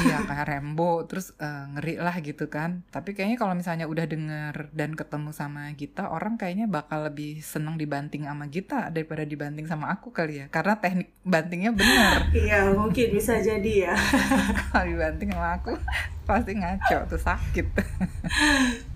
iya 0.05 0.21
kayak 0.21 0.45
rembo 0.53 1.01
terus 1.09 1.33
uh, 1.41 1.65
ngeri 1.73 1.97
lah 1.97 2.13
gitu 2.21 2.45
kan. 2.45 2.85
Tapi 2.93 3.17
kayaknya 3.17 3.41
kalau 3.41 3.57
misalnya 3.57 3.89
udah 3.89 4.05
denger 4.05 4.69
dan 4.69 4.93
ketemu 4.93 5.33
sama 5.33 5.73
Gita 5.73 6.13
orang 6.13 6.37
kayaknya 6.37 6.69
bakal 6.69 7.09
lebih 7.09 7.41
seneng 7.41 7.73
dibanting 7.73 8.29
sama 8.29 8.45
Gita 8.53 8.93
daripada 8.93 9.25
dibanting 9.25 9.65
sama 9.65 9.89
aku 9.89 10.13
kali 10.13 10.45
ya. 10.45 10.47
Karena 10.53 10.77
teknik 10.77 11.09
bantingnya 11.25 11.73
benar. 11.73 12.29
Iya 12.37 12.69
mungkin 12.77 13.17
bisa 13.17 13.41
jadi 13.41 13.89
ya. 13.89 13.95
Kalau 14.69 14.85
dibanting 14.85 15.33
sama 15.33 15.57
aku 15.57 15.73
pasti 16.29 16.53
ngaco 16.53 16.97
tuh 17.09 17.17
sakit 17.17 17.65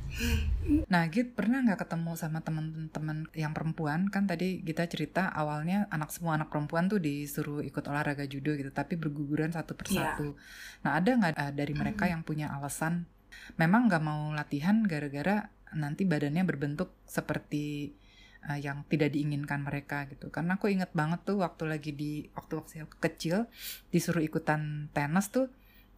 Nah, 0.87 1.09
Git 1.09 1.33
pernah 1.33 1.65
nggak 1.65 1.85
ketemu 1.85 2.11
sama 2.15 2.39
teman-teman 2.45 3.27
yang 3.33 3.51
perempuan? 3.51 4.07
Kan 4.07 4.29
tadi 4.29 4.61
kita 4.61 4.85
cerita 4.87 5.33
awalnya 5.33 5.89
anak 5.89 6.13
semua 6.13 6.37
anak 6.37 6.53
perempuan 6.53 6.87
tuh 6.87 7.01
disuruh 7.01 7.65
ikut 7.65 7.83
olahraga 7.89 8.23
judo 8.29 8.53
gitu, 8.53 8.69
tapi 8.69 8.95
berguguran 8.95 9.51
satu 9.51 9.73
persatu. 9.73 10.37
Yeah. 10.37 10.81
Nah, 10.85 10.91
ada 11.01 11.11
nggak 11.17 11.33
uh, 11.33 11.53
dari 11.53 11.73
mereka 11.73 12.05
yang 12.07 12.21
punya 12.21 12.53
alasan 12.53 13.09
memang 13.57 13.89
nggak 13.89 14.03
mau 14.05 14.29
latihan 14.31 14.85
gara-gara 14.85 15.49
nanti 15.73 16.05
badannya 16.05 16.45
berbentuk 16.45 16.93
seperti 17.09 17.97
uh, 18.45 18.59
yang 18.61 18.85
tidak 18.87 19.11
diinginkan 19.17 19.65
mereka 19.65 20.05
gitu. 20.07 20.29
Karena 20.29 20.61
aku 20.61 20.69
inget 20.69 20.93
banget 20.93 21.25
tuh 21.25 21.41
waktu 21.41 21.65
lagi 21.65 21.91
di 21.91 22.29
waktu 22.37 22.61
waktu 22.61 22.85
kecil 23.01 23.49
disuruh 23.89 24.21
ikutan 24.21 24.93
tenis 24.93 25.33
tuh 25.33 25.49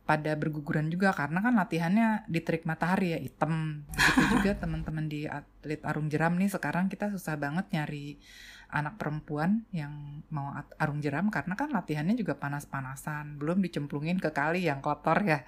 pada 0.05 0.37
berguguran 0.37 0.93
juga 0.93 1.09
karena 1.17 1.41
kan 1.41 1.57
latihannya 1.57 2.29
di 2.29 2.39
terik 2.45 2.63
matahari 2.69 3.17
ya 3.17 3.19
hitam. 3.19 3.81
Begitu 3.89 4.23
juga 4.39 4.51
teman-teman 4.61 5.05
di 5.09 5.25
atlet 5.25 5.81
arung 5.81 6.07
jeram 6.07 6.37
nih 6.37 6.53
sekarang 6.53 6.87
kita 6.87 7.09
susah 7.09 7.35
banget 7.41 7.65
nyari 7.73 8.21
anak 8.69 8.97
perempuan 9.01 9.65
yang 9.73 10.21
mau 10.29 10.53
arung 10.77 11.01
jeram 11.01 11.29
karena 11.29 11.53
kan 11.57 11.69
latihannya 11.69 12.17
juga 12.17 12.37
panas-panasan 12.37 13.37
belum 13.37 13.61
dicemplungin 13.61 14.17
ke 14.17 14.33
kali 14.33 14.65
yang 14.65 14.81
kotor 14.81 15.21
ya 15.21 15.45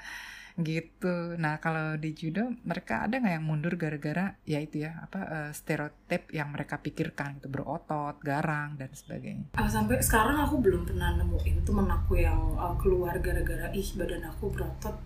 gitu. 0.58 1.38
Nah 1.38 1.62
kalau 1.62 1.96
di 2.02 2.18
judo 2.18 2.50
mereka 2.66 3.06
ada 3.06 3.22
nggak 3.22 3.34
yang 3.38 3.46
mundur 3.46 3.78
gara-gara 3.78 4.34
ya 4.42 4.58
itu 4.58 4.82
ya 4.82 5.06
apa 5.06 5.20
uh, 5.22 5.52
stereotip 5.54 6.34
yang 6.34 6.50
mereka 6.50 6.82
pikirkan 6.82 7.38
itu 7.38 7.48
berotot, 7.48 8.18
garang 8.26 8.74
dan 8.82 8.90
sebagainya. 8.90 9.54
Uh, 9.54 9.70
sampai 9.70 10.02
sekarang 10.02 10.42
aku 10.42 10.58
belum 10.58 10.90
pernah 10.90 11.14
nemuin 11.14 11.62
temen 11.62 11.86
aku 11.86 12.18
yang 12.18 12.58
uh, 12.58 12.74
keluar 12.82 13.14
gara-gara 13.22 13.70
ih 13.70 13.90
badan 13.94 14.26
aku 14.26 14.50
berotot 14.50 14.98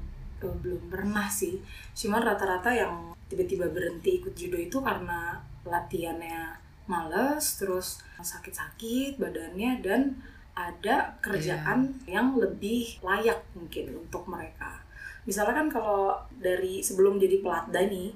uh, 0.44 0.56
belum 0.64 0.88
pernah 0.88 1.28
sih. 1.28 1.60
Cuman 1.92 2.24
rata-rata 2.24 2.72
yang 2.72 3.12
tiba-tiba 3.28 3.68
berhenti 3.68 4.24
ikut 4.24 4.36
judo 4.36 4.56
itu 4.56 4.80
karena 4.80 5.40
latihannya 5.68 6.60
males, 6.90 7.60
terus 7.60 8.04
sakit-sakit 8.20 9.16
badannya 9.16 9.80
dan 9.80 10.20
ada 10.52 11.16
kerjaan 11.24 11.96
yeah. 12.04 12.20
yang 12.20 12.36
lebih 12.36 13.00
layak 13.00 13.40
mungkin 13.56 14.04
untuk 14.04 14.28
mereka 14.28 14.84
misalnya 15.26 15.54
kan 15.54 15.68
kalau 15.70 16.18
dari 16.42 16.82
sebelum 16.82 17.22
jadi 17.22 17.42
pelatda 17.46 17.86
nih 17.86 18.10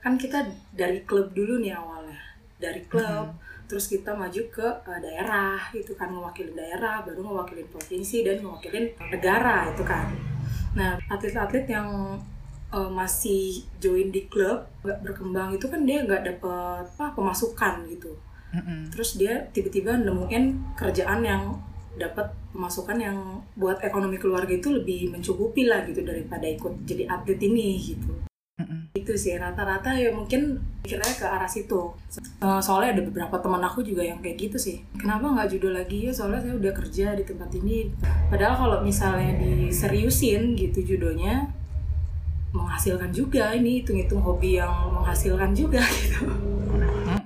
kan 0.00 0.16
kita 0.16 0.48
dari 0.74 1.04
klub 1.04 1.30
dulu 1.36 1.60
nih 1.60 1.76
awalnya 1.76 2.18
dari 2.58 2.82
klub 2.88 3.30
hmm. 3.30 3.68
terus 3.70 3.86
kita 3.86 4.16
maju 4.16 4.42
ke 4.50 4.66
uh, 4.66 4.98
daerah 4.98 5.60
itu 5.76 5.94
kan 5.94 6.10
mewakili 6.10 6.52
daerah 6.56 7.04
baru 7.06 7.22
mewakili 7.22 7.62
provinsi 7.68 8.26
dan 8.26 8.42
mewakili 8.42 8.96
negara 8.98 9.70
itu 9.70 9.84
kan 9.86 10.10
nah 10.74 10.98
atlet-atlet 11.06 11.66
yang 11.70 12.18
uh, 12.74 12.90
masih 12.90 13.62
join 13.78 14.10
di 14.10 14.26
klub 14.26 14.66
nggak 14.82 14.98
berkembang 15.06 15.54
itu 15.54 15.66
kan 15.70 15.86
dia 15.86 16.02
nggak 16.02 16.22
dapet 16.26 16.86
apa 16.98 17.14
pemasukan 17.14 17.86
gitu 17.90 18.12
mm 18.54 18.60
-hmm. 18.60 18.80
terus 18.90 19.20
dia 19.20 19.46
tiba-tiba 19.54 20.00
nemuin 20.00 20.74
kerjaan 20.74 21.20
yang 21.22 21.42
dapat 22.00 22.32
pemasukan 22.56 22.96
yang 22.96 23.16
buat 23.60 23.84
ekonomi 23.84 24.16
keluarga 24.16 24.56
itu 24.56 24.72
lebih 24.72 25.12
mencukupi 25.12 25.68
lah 25.68 25.84
gitu 25.84 26.00
daripada 26.00 26.48
ikut 26.48 26.88
jadi 26.88 27.04
atlet 27.12 27.36
ini 27.44 27.76
gitu. 27.76 28.10
Itu 28.92 29.16
sih 29.16 29.36
rata-rata 29.40 29.96
ya 29.96 30.12
mungkin 30.12 30.60
pikirnya 30.84 31.14
ke 31.16 31.24
arah 31.24 31.48
situ. 31.48 31.92
Soalnya 32.40 32.96
ada 32.96 33.02
beberapa 33.04 33.36
teman 33.40 33.62
aku 33.64 33.80
juga 33.84 34.04
yang 34.04 34.20
kayak 34.20 34.36
gitu 34.36 34.56
sih. 34.60 34.76
Kenapa 34.96 35.32
nggak 35.32 35.48
judo 35.56 35.72
lagi? 35.72 36.08
Ya 36.08 36.12
soalnya 36.12 36.44
saya 36.44 36.54
udah 36.56 36.72
kerja 36.72 37.06
di 37.16 37.24
tempat 37.24 37.48
ini. 37.56 37.92
Padahal 38.28 38.54
kalau 38.56 38.78
misalnya 38.84 39.36
diseriusin 39.40 40.56
gitu 40.56 40.84
judonya 40.84 41.48
menghasilkan 42.52 43.12
juga. 43.14 43.54
Ini 43.56 43.80
hitung-hitung 43.84 44.20
hobi 44.20 44.60
yang 44.60 44.72
menghasilkan 44.92 45.52
juga 45.52 45.84
gitu. 46.00 46.24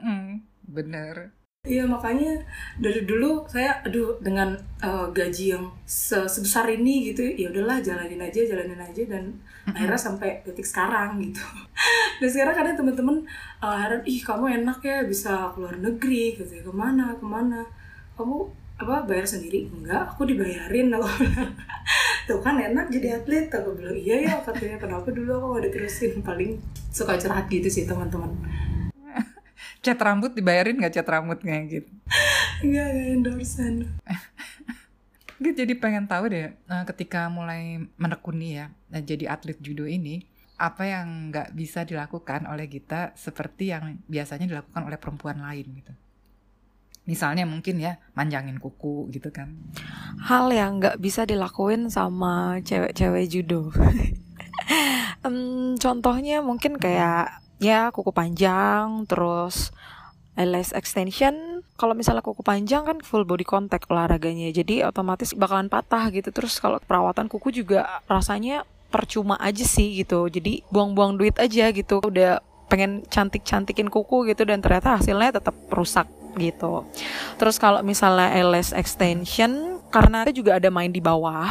Mm 0.02 0.42
bener 0.74 1.30
Iya 1.64 1.88
makanya 1.88 2.44
dari 2.76 3.08
dulu 3.08 3.48
saya 3.48 3.80
aduh 3.80 4.20
dengan 4.20 4.52
uh, 4.84 5.08
gaji 5.08 5.56
yang 5.56 5.64
sebesar 5.88 6.68
ini 6.68 7.08
gitu 7.08 7.24
ya 7.24 7.48
udahlah 7.48 7.80
jalanin 7.80 8.20
aja 8.20 8.44
jalanin 8.44 8.76
aja 8.76 9.00
dan 9.08 9.32
mm-hmm. 9.32 9.72
akhirnya 9.72 9.96
sampai 9.96 10.44
detik 10.44 10.68
sekarang 10.68 11.16
gitu. 11.24 11.40
Dan 12.20 12.28
sekarang 12.28 12.54
kadang 12.54 12.76
teman-teman 12.76 13.16
uh, 13.64 13.80
heran 13.80 14.04
ih 14.04 14.20
kamu 14.20 14.60
enak 14.60 14.78
ya 14.84 15.08
bisa 15.08 15.48
keluar 15.56 15.80
negeri 15.80 16.36
gitu 16.36 16.52
ya 16.52 16.60
ke 16.60 16.68
mana 16.68 17.16
ke 17.16 17.24
mana. 17.24 17.64
Kamu 18.12 18.44
apa 18.84 19.08
bayar 19.08 19.24
sendiri? 19.24 19.64
Enggak 19.72 20.12
aku 20.12 20.28
dibayarin 20.28 20.92
aku 20.92 21.08
tuh 22.28 22.44
kan 22.44 22.60
enak 22.60 22.92
jadi 22.92 23.24
atlet 23.24 23.48
aku 23.48 23.72
bilang. 23.72 23.96
Iya 23.96 24.16
ya 24.20 24.34
katanya. 24.44 24.76
Kenapa 24.76 25.08
dulu 25.08 25.32
aku 25.32 25.46
gak 25.56 25.72
diterusin? 25.72 26.20
Paling 26.20 26.60
suka 26.92 27.16
curhat 27.16 27.48
gitu 27.48 27.72
sih 27.72 27.88
teman-teman 27.88 28.36
cat 29.84 30.00
rambut 30.00 30.32
dibayarin 30.32 30.80
nggak 30.80 30.94
cat 30.96 31.08
rambutnya 31.08 31.60
gitu 31.68 31.90
nggak 32.64 32.88
endorsean 33.20 33.84
gitu 35.44 35.52
jadi 35.52 35.74
pengen 35.76 36.08
tahu 36.08 36.32
deh 36.32 36.56
eh, 36.56 36.84
ketika 36.88 37.28
mulai 37.28 37.84
menekuni 38.00 38.64
ya 38.64 38.72
eh, 38.90 39.04
jadi 39.04 39.36
atlet 39.36 39.60
judo 39.60 39.84
ini 39.84 40.24
apa 40.54 40.86
yang 40.86 41.34
nggak 41.34 41.50
bisa 41.52 41.82
dilakukan 41.82 42.46
oleh 42.46 42.70
kita 42.70 43.10
seperti 43.18 43.74
yang 43.74 43.98
biasanya 44.06 44.46
dilakukan 44.46 44.86
oleh 44.86 44.98
perempuan 44.98 45.42
lain 45.42 45.66
gitu. 45.82 45.92
Misalnya 47.04 47.44
mungkin 47.44 47.82
ya 47.82 48.00
manjangin 48.16 48.56
kuku 48.56 49.12
gitu 49.12 49.28
kan. 49.28 49.52
hal 50.24 50.48
yang 50.48 50.80
nggak 50.80 50.96
bisa 51.02 51.28
dilakuin 51.28 51.90
sama 51.92 52.62
cewek-cewek 52.64 53.28
judo. 53.28 53.68
Em, 55.24 55.76
contohnya 55.80 56.40
mungkin 56.44 56.76
kayak 56.76 57.43
ya 57.58 57.90
kuku 57.94 58.10
panjang, 58.10 59.06
terus 59.06 59.70
eyelash 60.34 60.74
extension. 60.74 61.62
Kalau 61.74 61.94
misalnya 61.94 62.22
kuku 62.22 62.42
panjang 62.42 62.86
kan 62.86 62.98
full 63.02 63.26
body 63.26 63.42
contact 63.42 63.90
olahraganya, 63.90 64.50
jadi 64.54 64.86
otomatis 64.86 65.34
bakalan 65.34 65.66
patah 65.66 66.10
gitu. 66.14 66.30
Terus 66.30 66.58
kalau 66.62 66.78
perawatan 66.78 67.26
kuku 67.26 67.64
juga 67.64 68.02
rasanya 68.06 68.62
percuma 68.94 69.34
aja 69.42 69.66
sih 69.66 69.98
gitu. 69.98 70.30
Jadi 70.30 70.62
buang-buang 70.70 71.18
duit 71.18 71.34
aja 71.38 71.70
gitu. 71.74 71.98
Udah 72.02 72.38
pengen 72.70 73.02
cantik-cantikin 73.06 73.90
kuku 73.90 74.30
gitu 74.30 74.46
dan 74.46 74.62
ternyata 74.62 74.98
hasilnya 74.98 75.38
tetap 75.38 75.54
rusak 75.70 76.06
gitu. 76.38 76.86
Terus 77.38 77.58
kalau 77.58 77.82
misalnya 77.82 78.34
eyelash 78.34 78.74
extension 78.74 79.78
karena 79.90 80.26
ada 80.26 80.32
juga 80.34 80.58
ada 80.58 80.70
main 80.70 80.90
di 80.90 80.98
bawah. 80.98 81.50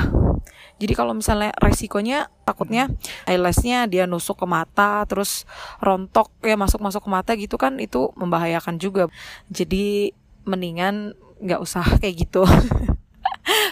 Jadi 0.81 0.93
kalau 0.97 1.13
misalnya 1.13 1.53
resikonya 1.61 2.27
takutnya 2.43 2.89
eyelashnya 3.29 3.85
dia 3.87 4.09
nusuk 4.09 4.41
ke 4.41 4.47
mata 4.49 5.05
terus 5.05 5.45
rontok 5.79 6.33
ya 6.41 6.57
masuk-masuk 6.57 7.05
ke 7.05 7.09
mata 7.09 7.31
gitu 7.37 7.55
kan 7.61 7.77
itu 7.77 8.11
membahayakan 8.17 8.81
juga. 8.81 9.07
Jadi 9.53 10.11
mendingan 10.43 11.15
nggak 11.39 11.61
usah 11.61 11.85
kayak 12.01 12.27
gitu. 12.27 12.43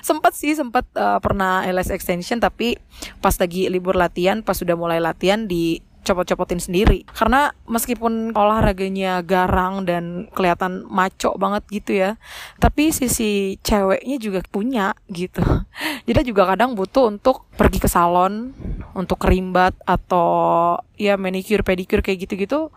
sempat 0.01 0.33
sih 0.35 0.51
sempat 0.57 0.83
uh, 0.97 1.21
pernah 1.23 1.63
eyelash 1.63 1.93
extension 1.93 2.41
tapi 2.41 2.75
pas 3.23 3.35
lagi 3.37 3.71
libur 3.71 3.95
latihan 3.95 4.43
pas 4.43 4.57
sudah 4.57 4.75
mulai 4.75 4.99
latihan 4.99 5.47
di 5.47 5.79
copot-copotin 6.01 6.59
sendiri. 6.59 7.05
Karena 7.09 7.53
meskipun 7.69 8.33
olahraganya 8.33 9.21
garang 9.21 9.85
dan 9.85 10.27
kelihatan 10.33 10.85
maco 10.89 11.37
banget 11.37 11.63
gitu 11.71 11.91
ya 11.97 12.11
tapi 12.57 12.91
sisi 12.91 13.57
ceweknya 13.61 14.17
juga 14.17 14.41
punya 14.49 14.93
gitu. 15.09 15.41
Jadi 16.07 16.33
juga 16.33 16.49
kadang 16.49 16.73
butuh 16.73 17.09
untuk 17.09 17.47
pergi 17.55 17.79
ke 17.81 17.89
salon 17.89 18.53
untuk 18.97 19.21
kerimbat 19.21 19.77
atau 19.85 20.77
ya 20.97 21.15
manicure 21.15 21.63
pedicure 21.63 22.03
kayak 22.03 22.27
gitu-gitu 22.27 22.69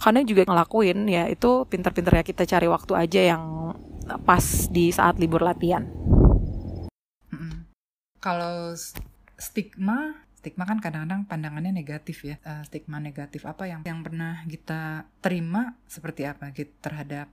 kadang 0.00 0.24
juga 0.24 0.48
ngelakuin 0.48 1.04
ya 1.12 1.28
itu 1.28 1.68
pinter-pinter 1.68 2.20
ya 2.20 2.24
kita 2.24 2.48
cari 2.48 2.66
waktu 2.66 2.92
aja 2.96 3.20
yang 3.36 3.76
pas 4.24 4.42
di 4.72 4.90
saat 4.90 5.20
libur 5.20 5.44
latihan. 5.44 5.86
Kalau 8.20 8.76
stigma, 9.40 10.28
stigma 10.40 10.64
kan 10.64 10.80
kadang-kadang 10.80 11.28
pandangannya 11.28 11.76
negatif 11.76 12.24
ya. 12.24 12.40
Eh, 12.40 12.64
stigma 12.64 12.96
negatif 12.96 13.44
apa 13.44 13.68
yang 13.68 13.84
yang 13.84 14.00
pernah 14.00 14.40
kita 14.48 15.04
terima 15.20 15.76
seperti 15.84 16.24
apa 16.24 16.48
gitu 16.56 16.72
terhadap 16.80 17.28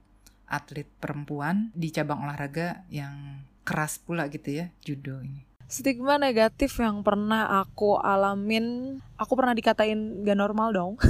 atlet 0.48 0.88
perempuan 1.00 1.72
di 1.72 1.92
cabang 1.92 2.28
olahraga 2.28 2.84
yang 2.92 3.48
keras 3.64 4.00
pula 4.00 4.28
gitu 4.28 4.64
ya, 4.64 4.66
judo 4.84 5.24
ini. 5.24 5.48
Stigma 5.68 6.16
negatif 6.16 6.80
yang 6.80 7.04
pernah 7.04 7.60
aku 7.60 8.00
alamin, 8.00 9.00
aku 9.20 9.36
pernah 9.36 9.52
dikatain 9.52 10.24
gak 10.24 10.40
normal 10.40 10.72
dong. 10.72 10.94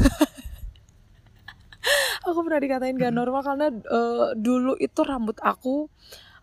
aku 2.25 2.39
pernah 2.41 2.61
dikatain 2.61 2.97
gak 2.97 3.13
normal 3.13 3.45
karena 3.45 3.69
eh, 3.69 4.27
dulu 4.33 4.73
itu 4.81 4.99
rambut 5.05 5.37
aku 5.45 5.85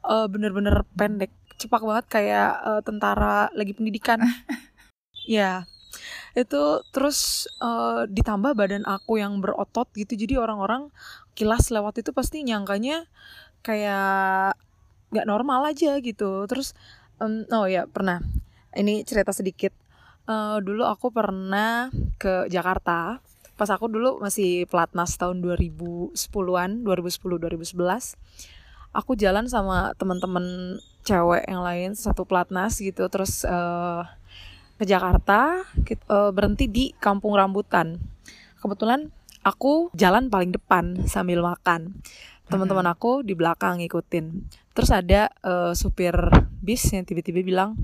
eh, 0.06 0.26
bener-bener 0.30 0.86
pendek, 0.94 1.34
cepak 1.58 1.82
banget 1.82 2.06
kayak 2.06 2.50
eh, 2.62 2.80
tentara 2.86 3.50
lagi 3.54 3.74
pendidikan. 3.74 4.22
ya, 5.24 5.66
itu 6.36 6.82
terus 6.94 7.48
eh, 7.62 8.08
ditambah 8.08 8.52
badan 8.56 8.84
aku 8.86 9.20
yang 9.20 9.40
berotot 9.40 9.88
gitu, 9.96 10.14
jadi 10.14 10.40
orang-orang 10.40 10.90
kilas 11.34 11.68
lewat 11.74 12.00
itu 12.00 12.10
pasti 12.14 12.46
nyangkanya 12.46 13.06
kayak 13.64 14.54
gak 15.14 15.26
normal 15.28 15.66
aja 15.66 15.98
gitu. 16.02 16.44
Terus 16.50 16.74
Em, 17.22 17.46
oh 17.54 17.66
ya 17.70 17.86
pernah. 17.86 18.18
Ini 18.74 19.06
cerita 19.06 19.30
sedikit. 19.30 19.70
Eh, 20.26 20.58
dulu 20.64 20.82
aku 20.86 21.14
pernah 21.14 21.90
ke 22.18 22.50
Jakarta. 22.50 23.22
Pas 23.54 23.70
aku 23.70 23.86
dulu 23.86 24.18
masih 24.18 24.66
pelatnas 24.66 25.14
tahun 25.14 25.38
2010-an, 25.38 26.82
2010-2011. 26.82 28.18
Aku 28.94 29.14
jalan 29.18 29.46
sama 29.46 29.94
teman-teman 29.98 30.78
cewek 31.06 31.46
yang 31.46 31.62
lain 31.62 31.94
satu 31.94 32.26
pelatnas 32.26 32.82
gitu. 32.82 33.06
Terus 33.06 33.46
eh, 33.46 34.02
ke 34.74 34.84
Jakarta, 34.84 35.62
kit- 35.86 36.04
eh, 36.06 36.30
berhenti 36.34 36.66
di 36.66 36.84
Kampung 36.96 37.38
Rambutan. 37.38 37.98
Kebetulan 38.58 39.12
aku 39.44 39.92
jalan 39.94 40.32
paling 40.32 40.50
depan 40.50 41.04
sambil 41.06 41.44
makan. 41.44 42.00
Teman-teman 42.44 42.84
aku 42.84 43.24
di 43.24 43.32
belakang 43.32 43.80
ngikutin. 43.80 44.26
Terus 44.74 44.90
ada 44.92 45.30
eh, 45.40 45.72
supir 45.72 46.12
bis 46.60 46.84
yang 46.92 47.04
tiba-tiba 47.06 47.40
bilang, 47.44 47.76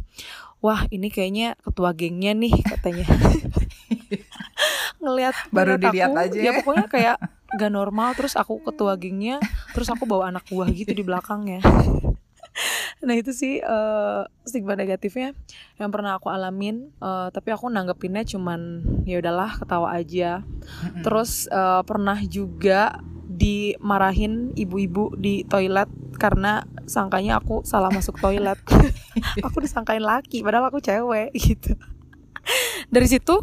wah 0.61 0.85
ini 0.92 1.09
kayaknya 1.09 1.57
ketua 1.61 1.92
gengnya 1.96 2.33
nih 2.37 2.53
katanya. 2.64 3.07
Ngelihat 5.00 5.35
Baru 5.55 5.76
dilihat 5.81 6.12
aku, 6.12 6.12
aja 6.18 6.38
ya 6.38 6.50
ya. 6.50 6.53
pokoknya 6.53 6.87
kayak 6.90 7.16
gak 7.57 7.72
normal. 7.72 8.12
Terus 8.18 8.35
aku 8.37 8.61
ketua 8.61 8.98
gengnya, 9.00 9.40
terus 9.72 9.88
aku 9.88 10.05
bawa 10.05 10.29
anak 10.35 10.44
buah 10.50 10.68
gitu 10.72 10.92
di 10.92 11.05
belakangnya. 11.07 11.62
Nah 13.01 13.15
itu 13.17 13.33
sih 13.33 13.59
eh, 13.59 14.23
stigma 14.45 14.77
negatifnya 14.77 15.33
yang 15.77 15.89
pernah 15.89 16.17
aku 16.17 16.29
alamin. 16.29 16.93
Eh, 16.97 17.29
tapi 17.31 17.49
aku 17.51 17.67
nanggepinnya 17.67 18.25
cuman 18.25 18.85
ya 19.05 19.19
udahlah 19.19 19.57
ketawa 19.57 19.97
aja. 19.97 20.45
Terus 21.01 21.49
eh, 21.49 21.83
pernah 21.83 22.21
juga 22.21 23.01
dimarahin 23.31 24.53
ibu-ibu 24.53 25.17
di 25.17 25.43
toilet 25.45 25.89
karena 26.21 26.61
sangkanya 26.85 27.41
aku 27.41 27.65
salah 27.65 27.89
masuk 27.89 28.21
toilet. 28.21 28.59
aku 29.47 29.65
disangkain 29.65 30.05
laki 30.05 30.45
padahal 30.45 30.69
aku 30.69 30.79
cewek 30.79 31.33
gitu. 31.33 31.73
Dari 32.91 33.07
situ 33.09 33.41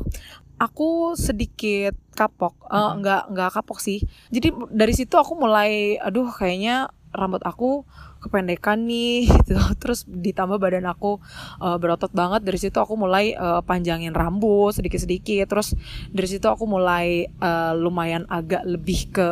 aku 0.57 1.13
sedikit 1.13 1.97
kapok. 2.13 2.61
Eh, 2.67 2.77
Mhm. 2.77 2.93
nggak 3.01 3.23
nggak 3.33 3.51
kapok 3.57 3.81
sih. 3.81 4.05
Jadi 4.29 4.53
dari 4.69 4.93
situ 4.93 5.17
aku 5.17 5.33
mulai 5.33 5.97
aduh 5.97 6.29
kayaknya 6.29 6.89
rambut 7.09 7.41
aku 7.41 7.87
kependekan 8.19 8.85
nih 8.85 9.27
gitu. 9.41 9.57
Terus 9.77 10.03
ditambah 10.07 10.57
badan 10.57 10.85
aku 10.89 11.21
eh, 11.61 11.77
berotot 11.77 12.11
banget. 12.11 12.43
Dari 12.43 12.59
situ 12.59 12.77
aku 12.77 12.97
mulai 12.97 13.33
eh, 13.37 13.61
panjangin 13.63 14.13
rambut 14.13 14.75
sedikit-sedikit. 14.75 15.47
Terus 15.49 15.77
dari 16.11 16.27
situ 16.27 16.45
aku 16.49 16.65
mulai 16.65 17.29
eh, 17.29 17.73
lumayan 17.77 18.25
agak 18.27 18.65
lebih 18.67 19.13
ke 19.13 19.27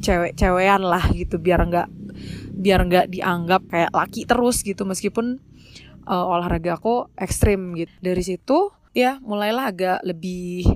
cewek-cewekan 0.00 0.80
lah 0.80 1.04
gitu 1.12 1.36
biar 1.36 1.60
nggak 1.60 1.88
biar 2.56 2.80
nggak 2.88 3.06
dianggap 3.12 3.68
kayak 3.68 3.92
laki 3.92 4.24
terus 4.24 4.64
gitu 4.64 4.88
meskipun 4.88 5.38
eh, 6.08 6.24
olahraga 6.24 6.76
aku 6.80 7.08
ekstrim 7.16 7.76
gitu. 7.76 7.92
Dari 8.00 8.22
situ 8.24 8.72
ya 8.90 9.22
mulailah 9.22 9.70
agak 9.70 9.98
lebih 10.02 10.66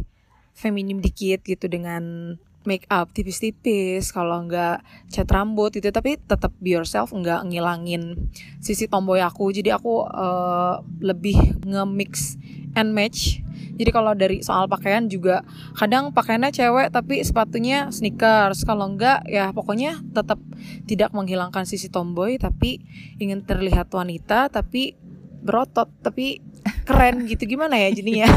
feminim 0.55 1.03
dikit 1.03 1.42
gitu 1.42 1.66
dengan 1.66 2.35
make 2.64 2.88
up 2.88 3.12
tipis-tipis 3.12 4.12
kalau 4.12 4.44
nggak 4.44 4.83
cat 5.12 5.29
rambut 5.31 5.72
gitu. 5.72 5.88
Tapi 5.88 6.20
tetap 6.20 6.53
be 6.61 6.77
yourself 6.77 7.12
nggak 7.12 7.48
ngilangin 7.48 8.33
sisi 8.61 8.88
tomboy 8.90 9.20
aku. 9.20 9.53
Jadi 9.53 9.70
aku 9.72 10.05
eh, 10.09 10.74
lebih 11.05 11.64
nge-mix 11.64 12.37
and 12.74 12.92
match. 12.92 13.40
Jadi 13.74 13.90
kalau 13.90 14.14
dari 14.14 14.38
soal 14.42 14.70
pakaian 14.70 15.11
juga 15.11 15.42
kadang 15.74 16.14
pakaiannya 16.14 16.55
cewek 16.55 16.88
tapi 16.94 17.22
sepatunya 17.27 17.90
sneakers. 17.90 18.62
Kalau 18.62 18.87
enggak 18.87 19.27
ya 19.27 19.50
pokoknya 19.50 20.03
tetap 20.14 20.38
tidak 20.87 21.11
menghilangkan 21.11 21.66
sisi 21.66 21.90
tomboy 21.90 22.38
tapi 22.38 22.83
ingin 23.18 23.42
terlihat 23.42 23.90
wanita 23.90 24.46
tapi 24.50 24.94
berotot 25.42 25.90
tapi 26.00 26.38
keren 26.87 27.27
gitu. 27.27 27.44
Gimana 27.44 27.77
ya 27.77 27.90
jadinya. 27.90 28.31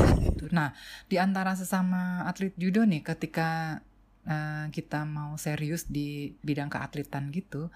Nah, 0.51 0.71
di 1.11 1.19
antara 1.19 1.53
sesama 1.53 2.23
atlet 2.23 2.55
judo 2.55 2.87
nih, 2.87 3.03
ketika 3.03 3.79
eh, 4.27 4.65
kita 4.69 5.07
mau 5.07 5.39
serius 5.39 5.87
di 5.87 6.35
bidang 6.43 6.69
keatletan 6.69 7.31
gitu, 7.31 7.71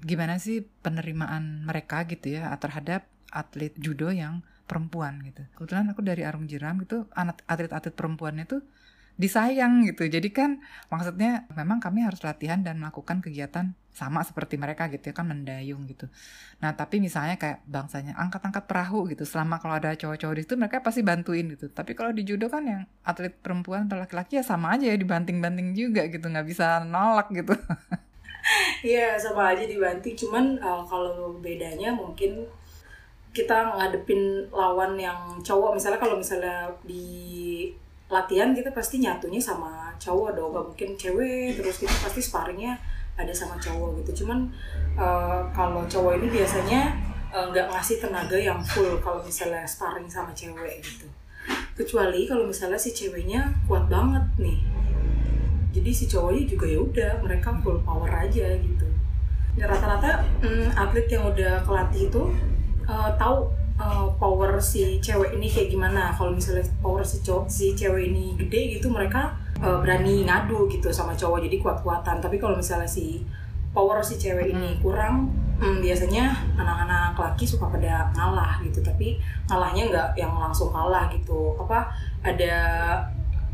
gimana 0.00 0.40
sih 0.40 0.64
penerimaan 0.64 1.68
mereka 1.68 2.08
gitu 2.08 2.40
ya 2.40 2.50
terhadap 2.56 3.04
atlet 3.30 3.76
judo 3.78 4.10
yang 4.10 4.42
perempuan 4.66 5.22
gitu. 5.26 5.42
Kebetulan 5.58 5.90
aku 5.92 6.00
dari 6.02 6.22
Arung 6.22 6.46
Jeram 6.46 6.78
gitu, 6.82 7.10
anak 7.14 7.42
atlet-atlet 7.46 7.94
perempuannya 7.94 8.46
tuh 8.46 8.62
disayang 9.18 9.84
gitu. 9.84 10.06
Jadi 10.06 10.30
kan 10.30 10.62
maksudnya 10.88 11.44
memang 11.52 11.82
kami 11.82 12.06
harus 12.06 12.22
latihan 12.22 12.62
dan 12.62 12.78
melakukan 12.78 13.20
kegiatan 13.20 13.74
sama 13.90 14.22
seperti 14.22 14.54
mereka 14.54 14.86
gitu 14.88 15.10
ya 15.10 15.14
kan 15.14 15.26
mendayung 15.26 15.84
gitu. 15.90 16.06
Nah 16.62 16.72
tapi 16.78 17.02
misalnya 17.02 17.36
kayak 17.36 17.66
bangsanya 17.66 18.14
angkat-angkat 18.16 18.64
perahu 18.70 19.10
gitu. 19.10 19.26
Selama 19.26 19.58
kalau 19.58 19.76
ada 19.76 19.92
cowok-cowok 19.98 20.34
di 20.38 20.42
situ 20.46 20.54
mereka 20.54 20.80
pasti 20.80 21.02
bantuin 21.02 21.46
gitu. 21.50 21.66
Tapi 21.68 21.92
kalau 21.98 22.14
di 22.14 22.22
judo 22.22 22.46
kan 22.46 22.62
yang 22.64 22.82
atlet 23.02 23.34
perempuan 23.34 23.90
atau 23.90 23.98
laki-laki 23.98 24.38
ya 24.38 24.44
sama 24.46 24.78
aja 24.78 24.86
ya 24.88 24.96
dibanting-banting 24.96 25.74
juga 25.74 26.06
gitu. 26.06 26.26
nggak 26.30 26.46
bisa 26.46 26.82
nolak 26.86 27.28
gitu. 27.34 27.54
Iya 28.80 29.20
sama 29.20 29.52
aja 29.52 29.68
dibanting 29.68 30.16
cuman 30.16 30.56
uh, 30.64 30.80
kalau 30.88 31.36
bedanya 31.44 31.92
mungkin 31.92 32.48
kita 33.30 33.76
ngadepin 33.78 34.48
lawan 34.50 34.98
yang 34.98 35.38
cowok 35.44 35.78
misalnya 35.78 36.00
kalau 36.02 36.18
misalnya 36.18 36.66
di 36.82 37.68
latihan 38.10 38.50
kita 38.50 38.74
pasti 38.74 38.98
nyatunya 38.98 39.38
sama 39.38 39.94
cowok 40.02 40.34
dong 40.34 40.50
gak 40.50 40.66
mungkin 40.66 40.90
cewek 40.98 41.54
terus 41.54 41.78
kita 41.78 41.94
pasti 42.02 42.18
sparringnya 42.18 42.74
ada 43.22 43.34
sama 43.34 43.56
cowok 43.60 44.02
gitu. 44.02 44.24
Cuman 44.24 44.48
uh, 44.96 45.44
kalau 45.52 45.84
cowok 45.86 46.20
ini 46.20 46.40
biasanya 46.40 46.96
eh, 47.30 47.44
nggak 47.52 47.66
uh, 47.68 47.70
ngasih 47.76 47.96
tenaga 48.02 48.34
yang 48.34 48.58
full 48.60 48.98
kalau 48.98 49.22
misalnya 49.22 49.62
sparring 49.64 50.10
sama 50.10 50.34
cewek 50.34 50.82
gitu. 50.82 51.06
Kecuali 51.76 52.28
kalau 52.28 52.44
misalnya 52.44 52.76
si 52.76 52.92
ceweknya 52.92 53.48
kuat 53.64 53.88
banget 53.88 54.24
nih. 54.36 54.58
Jadi 55.70 55.90
si 55.94 56.04
cowoknya 56.10 56.42
juga 56.50 56.66
ya 56.66 56.80
udah 56.82 57.12
mereka 57.22 57.54
full 57.62 57.78
power 57.86 58.10
aja 58.10 58.58
gitu. 58.58 58.86
Ya, 59.58 59.66
rata-rata 59.66 60.22
mm, 60.42 60.74
atlet 60.74 61.06
yang 61.10 61.26
udah 61.26 61.62
kelatih 61.66 62.10
itu 62.10 62.22
uh, 62.86 63.10
tahu 63.18 63.50
power 64.20 64.60
si 64.60 65.00
cewek 65.00 65.40
ini 65.40 65.48
kayak 65.48 65.72
gimana. 65.72 66.12
Kalau 66.12 66.36
misalnya 66.36 66.68
power 66.84 67.00
si 67.00 67.24
cowok 67.24 67.48
si 67.48 67.72
cewek 67.72 68.12
ini 68.12 68.36
gede 68.36 68.76
gitu 68.76 68.92
mereka 68.92 69.39
uh, 69.62 69.78
berani 69.80 70.26
ngadu 70.26 70.66
gitu 70.68 70.88
sama 70.90 71.12
cowok 71.14 71.44
jadi 71.46 71.56
kuat-kuatan. 71.60 72.18
Tapi 72.18 72.36
kalau 72.40 72.56
misalnya 72.58 72.88
si 72.88 73.22
power 73.70 74.02
si 74.02 74.18
cewek 74.18 74.50
ini 74.50 74.82
kurang 74.82 75.30
hmm, 75.62 75.78
biasanya 75.78 76.34
anak-anak 76.58 77.14
laki 77.14 77.44
suka 77.46 77.70
pada 77.70 78.10
ngalah 78.16 78.60
gitu. 78.66 78.80
Tapi 78.82 79.20
ngalahnya 79.46 79.82
nggak 79.92 80.08
yang 80.18 80.32
langsung 80.34 80.72
kalah 80.74 81.06
gitu. 81.12 81.54
Apa 81.60 81.92
ada 82.24 82.56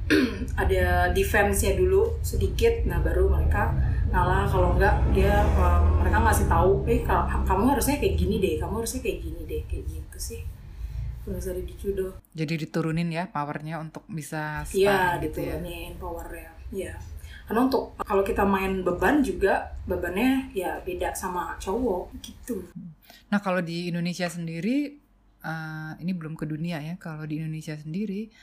ada 0.62 1.10
defense-nya 1.10 1.74
dulu 1.74 2.22
sedikit 2.22 2.86
nah 2.86 3.02
baru 3.02 3.28
mereka 3.28 3.74
ngalah. 4.14 4.46
Kalau 4.48 4.78
enggak 4.78 4.94
dia 5.12 5.42
um, 5.58 6.00
mereka 6.00 6.22
ngasih 6.22 6.46
tahu 6.46 6.86
eh 6.86 7.02
kamu 7.46 7.62
harusnya 7.74 7.98
kayak 7.98 8.14
gini 8.14 8.38
deh 8.38 8.54
kamu 8.62 8.82
harusnya 8.82 9.00
kayak 9.02 9.18
gini 9.20 9.40
deh 9.44 9.62
kayak 9.66 9.84
gitu 9.90 10.18
sih 10.18 10.55
kalau 11.26 11.58
di 11.58 11.74
judo 11.74 12.14
jadi 12.32 12.54
diturunin 12.54 13.10
ya 13.10 13.26
powernya 13.26 13.82
untuk 13.82 14.06
bisa 14.06 14.62
iya 14.70 15.18
gitu 15.18 15.42
ya? 15.42 15.58
diturunin 15.58 15.92
powernya. 15.98 16.50
Ya 16.70 16.94
karena 17.46 17.70
untuk 17.70 17.94
kalau 18.02 18.26
kita 18.26 18.42
main 18.42 18.82
beban 18.82 19.22
juga 19.22 19.70
bebannya 19.86 20.50
ya 20.50 20.82
beda 20.82 21.14
sama 21.14 21.54
cowok 21.62 22.10
gitu. 22.18 22.66
Nah 23.30 23.38
kalau 23.38 23.62
di 23.62 23.86
Indonesia 23.86 24.26
sendiri 24.26 24.98
uh, 25.46 25.94
ini 26.02 26.10
belum 26.10 26.34
ke 26.34 26.42
dunia 26.42 26.82
ya 26.82 26.94
kalau 26.98 27.22
di 27.22 27.38
Indonesia 27.38 27.78
sendiri 27.78 28.34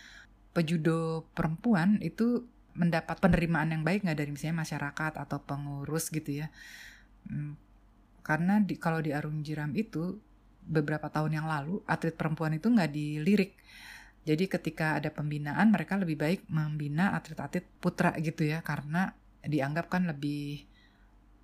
pejudo 0.56 1.28
perempuan 1.36 2.00
itu 2.00 2.48
mendapat 2.80 3.20
penerimaan 3.20 3.76
yang 3.76 3.84
baik 3.84 4.08
nggak 4.08 4.18
dari 4.24 4.32
misalnya 4.32 4.64
masyarakat 4.64 5.14
atau 5.20 5.38
pengurus 5.44 6.08
gitu 6.08 6.40
ya? 6.40 6.48
Hmm, 7.28 7.60
karena 8.24 8.64
di, 8.64 8.80
kalau 8.80 9.04
di 9.04 9.12
Arung 9.12 9.44
Jeram 9.44 9.76
itu 9.76 10.16
beberapa 10.64 11.12
tahun 11.12 11.44
yang 11.44 11.48
lalu 11.48 11.84
atlet 11.86 12.16
perempuan 12.16 12.56
itu 12.56 12.72
nggak 12.72 12.92
dilirik 12.92 13.54
jadi 14.24 14.48
ketika 14.48 14.96
ada 15.00 15.12
pembinaan 15.12 15.68
mereka 15.68 16.00
lebih 16.00 16.16
baik 16.16 16.48
membina 16.48 17.12
atlet-atlet 17.12 17.68
putra 17.84 18.16
gitu 18.24 18.48
ya 18.48 18.64
karena 18.64 19.12
dianggap 19.44 19.92
kan 19.92 20.08
lebih 20.08 20.64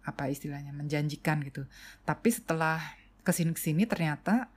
apa 0.08 0.32
istilahnya 0.32 0.72
menjanjikan 0.72 1.44
gitu. 1.44 1.68
Tapi 2.08 2.30
setelah 2.32 2.80
ke 3.28 3.36
sini 3.36 3.52
ke 3.52 3.60
sini 3.60 3.84
ternyata 3.84 4.48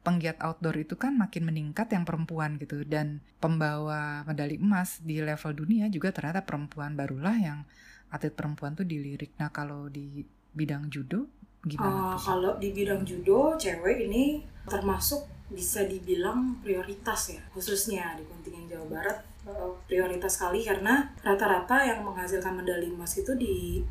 penggiat 0.00 0.40
outdoor 0.40 0.80
itu 0.80 0.96
kan 0.96 1.20
makin 1.20 1.44
meningkat 1.44 1.92
yang 1.92 2.08
perempuan 2.08 2.56
gitu 2.56 2.80
dan 2.88 3.20
pembawa 3.42 4.24
medali 4.24 4.56
emas 4.56 5.04
di 5.04 5.20
level 5.20 5.52
dunia 5.52 5.92
juga 5.92 6.14
ternyata 6.16 6.48
perempuan 6.48 6.96
barulah 6.96 7.36
yang 7.36 7.68
atlet 8.08 8.32
perempuan 8.32 8.72
tuh 8.72 8.88
dilirik. 8.88 9.36
Nah 9.36 9.52
kalau 9.52 9.92
di 9.92 10.24
bidang 10.56 10.88
judo 10.88 11.28
gimana? 11.66 12.14
Uh, 12.14 12.16
kalau 12.16 12.52
di 12.62 12.70
bidang 12.70 13.02
judo 13.02 13.58
cewek 13.58 14.06
ini 14.06 14.40
termasuk 14.66 15.26
bisa 15.46 15.86
dibilang 15.86 16.58
prioritas 16.58 17.30
ya 17.30 17.42
khususnya 17.54 18.18
di 18.18 18.26
kontingen 18.26 18.66
Jawa 18.66 18.86
Barat 18.90 19.18
eh, 19.46 19.70
prioritas 19.86 20.34
sekali 20.34 20.66
karena 20.66 21.06
rata-rata 21.22 21.86
yang 21.86 22.02
menghasilkan 22.02 22.50
medali 22.58 22.90
emas 22.90 23.14
itu 23.14 23.30
di 23.38 23.86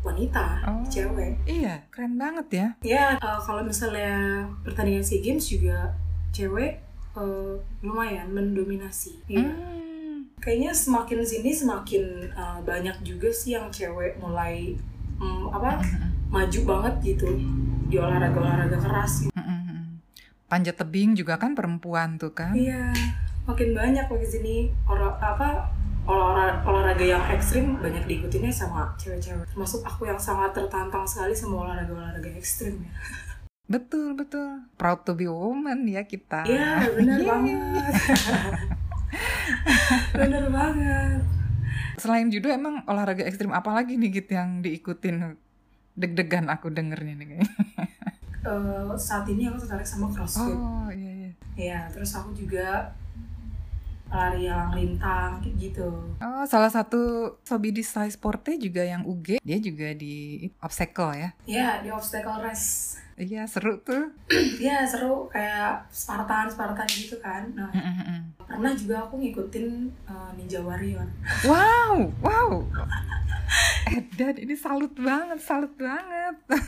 wanita 0.00 0.62
oh, 0.64 0.86
cewek 0.86 1.42
iya 1.44 1.82
keren 1.90 2.14
banget 2.14 2.46
ya 2.54 2.68
ya 2.80 3.06
uh, 3.18 3.40
kalau 3.42 3.66
misalnya 3.66 4.46
pertandingan 4.62 5.04
sea 5.04 5.20
games 5.20 5.50
juga 5.50 5.92
cewek 6.30 6.80
uh, 7.18 7.58
lumayan 7.82 8.30
mendominasi 8.30 9.18
ya. 9.26 9.42
Hmm. 9.42 10.30
kayaknya 10.38 10.72
semakin 10.72 11.20
sini 11.26 11.50
semakin 11.52 12.04
uh, 12.32 12.62
banyak 12.62 12.96
juga 13.02 13.28
sih 13.28 13.58
yang 13.58 13.68
cewek 13.68 14.16
mulai 14.22 14.78
um, 15.20 15.50
apa 15.52 15.82
maju 16.30 16.60
banget 16.62 16.94
gitu 17.02 17.26
di 17.90 17.96
olahraga 17.98 18.38
olahraga 18.38 18.78
keras 18.78 19.26
gitu. 19.26 19.34
Panjat 20.46 20.78
tebing 20.78 21.14
juga 21.14 21.38
kan 21.38 21.54
perempuan 21.54 22.18
tuh 22.18 22.34
kan? 22.34 22.54
Iya 22.54 22.90
makin 23.46 23.74
banyak 23.74 24.06
makin 24.06 24.28
sini. 24.30 24.56
Orang 24.86 25.14
apa 25.18 25.70
olahraga, 26.06 26.62
olahraga 26.66 27.04
yang 27.06 27.22
ekstrim 27.30 27.78
banyak 27.78 28.06
diikutinnya 28.06 28.50
sama 28.50 28.94
cewek-cewek. 28.98 29.46
Termasuk 29.46 29.82
aku 29.82 30.06
yang 30.06 30.18
sangat 30.18 30.54
tertantang 30.54 31.06
sekali 31.06 31.34
sama 31.34 31.66
olahraga 31.66 31.92
olahraga 31.94 32.30
ekstrim 32.34 32.82
ya. 32.82 32.90
Betul 33.78 34.18
betul. 34.18 34.66
Proud 34.74 35.06
to 35.06 35.14
be 35.14 35.30
woman 35.30 35.86
ya 35.86 36.02
kita. 36.02 36.42
Iya 36.42 36.90
benar 36.90 37.20
banget. 37.30 37.58
Benar 40.14 40.44
banget. 40.50 41.20
Selain 41.94 42.26
judo 42.30 42.50
emang 42.50 42.82
olahraga 42.86 43.22
ekstrim 43.22 43.54
apa 43.54 43.70
lagi 43.70 43.94
nih 43.94 44.22
gitu 44.22 44.34
yang 44.34 44.58
diikutin 44.62 45.38
deg-degan 45.98 46.46
aku 46.48 46.70
dengernya 46.70 47.14
nih 47.18 47.26
kayaknya 47.26 47.50
uh, 48.44 48.92
saat 48.96 49.28
ini 49.28 49.48
aku 49.48 49.60
tertarik 49.64 49.86
sama 49.86 50.08
crossfit. 50.12 50.56
Oh 50.56 50.88
iya 50.92 51.12
iya. 51.12 51.30
Ya 51.56 51.80
terus 51.92 52.12
aku 52.16 52.32
juga 52.32 52.92
lari 54.10 54.50
yang 54.50 54.74
lintang 54.74 55.38
kayak 55.38 55.54
gitu. 55.70 55.86
Oh, 56.18 56.42
salah 56.42 56.66
satu 56.66 57.34
sobi 57.46 57.70
di 57.70 57.86
size 57.86 58.18
sporte 58.18 58.58
juga 58.58 58.82
yang 58.82 59.06
UG, 59.06 59.38
dia 59.38 59.58
juga 59.62 59.94
di 59.94 60.50
obstacle 60.58 61.14
ya? 61.14 61.30
Iya, 61.46 61.68
di 61.86 61.88
obstacle 61.94 62.42
race. 62.42 62.98
Iya, 63.14 63.46
seru 63.46 63.78
tuh. 63.78 64.10
Iya, 64.58 64.82
seru 64.82 65.30
kayak 65.30 65.86
Spartan, 65.94 66.50
Spartan 66.50 66.90
gitu 66.90 67.22
kan. 67.22 67.54
Nah, 67.54 67.70
mm 67.70 67.78
-mm. 68.02 68.20
pernah 68.50 68.74
juga 68.74 69.06
aku 69.06 69.22
ngikutin 69.22 69.94
uh, 70.10 70.34
Ninja 70.34 70.58
Warrior. 70.58 71.06
Wow, 71.46 72.10
wow. 72.18 72.66
Edan, 73.90 74.34
ini 74.38 74.54
salut 74.54 74.92
banget, 74.94 75.38
salut 75.42 75.72
banget. 75.74 76.36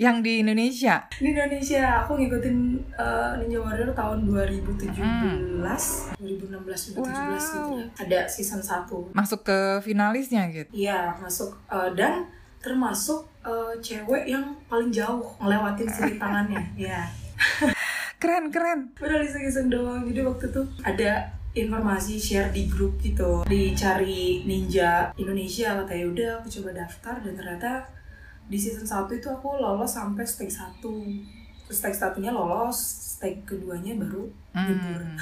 Yang 0.00 0.16
di 0.24 0.32
Indonesia? 0.40 1.04
Di 1.12 1.36
Indonesia, 1.36 2.00
aku 2.00 2.16
ngikutin 2.16 2.56
uh, 2.96 3.36
Ninja 3.36 3.60
Warrior 3.60 3.92
tahun 3.92 4.24
2017, 4.24 4.88
hmm. 4.88 5.60
2016, 5.60 6.16
2017 6.16 6.96
wow. 6.96 7.36
gitu. 7.36 7.60
Ada 8.00 8.24
season 8.24 8.64
1. 8.64 8.88
Masuk 9.12 9.44
ke 9.44 9.84
finalisnya 9.84 10.48
gitu? 10.48 10.72
Iya, 10.72 11.12
masuk. 11.20 11.52
Uh, 11.68 11.92
dan 11.92 12.24
termasuk 12.64 13.28
uh, 13.44 13.74
cewek 13.84 14.32
yang 14.32 14.56
paling 14.70 14.88
jauh 14.88 15.20
ngelewatin 15.44 15.88
sisi 15.92 16.16
tangannya. 16.16 16.62
ya. 16.78 17.04
keren, 18.22 18.48
keren. 18.48 18.96
Udah 18.96 19.20
iseng-iseng 19.20 19.68
doang. 19.68 20.08
Jadi 20.08 20.20
waktu 20.24 20.44
itu 20.48 20.62
ada 20.86 21.41
informasi 21.52 22.16
share 22.16 22.50
di 22.50 22.68
grup 22.68 22.96
gitu. 23.00 23.44
Dicari 23.44 24.44
ninja 24.48 25.12
Indonesia 25.16 25.76
katanya 25.84 26.04
udah 26.08 26.30
aku 26.40 26.48
coba 26.60 26.70
daftar 26.84 27.14
dan 27.20 27.32
ternyata 27.36 27.72
di 28.48 28.58
season 28.58 28.84
1 28.84 29.08
itu 29.16 29.28
aku 29.30 29.56
lolos 29.56 29.94
sampai 29.94 30.26
stake 30.26 30.52
1 30.52 30.82
terus 31.62 31.78
stake 31.78 31.96
satunya 31.96 32.34
lolos 32.34 32.76
stake 33.16 33.46
keduanya 33.46 33.94
baru 33.96 34.26
nyebur 34.52 35.00
hmm. 35.00 35.16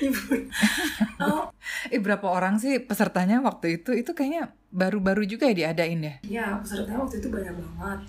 nyebur 0.00 0.40
oh. 1.26 1.52
eh 1.92 2.00
berapa 2.00 2.24
orang 2.24 2.56
sih 2.56 2.80
pesertanya 2.80 3.44
waktu 3.44 3.82
itu? 3.82 3.92
Itu 3.92 4.16
kayaknya 4.16 4.56
baru-baru 4.72 5.28
juga 5.28 5.50
ya 5.52 5.68
diadain 5.68 6.00
ya? 6.00 6.14
Ya 6.24 6.46
pesertanya 6.62 7.04
waktu 7.04 7.20
itu 7.20 7.28
banyak 7.28 7.52
banget. 7.52 8.00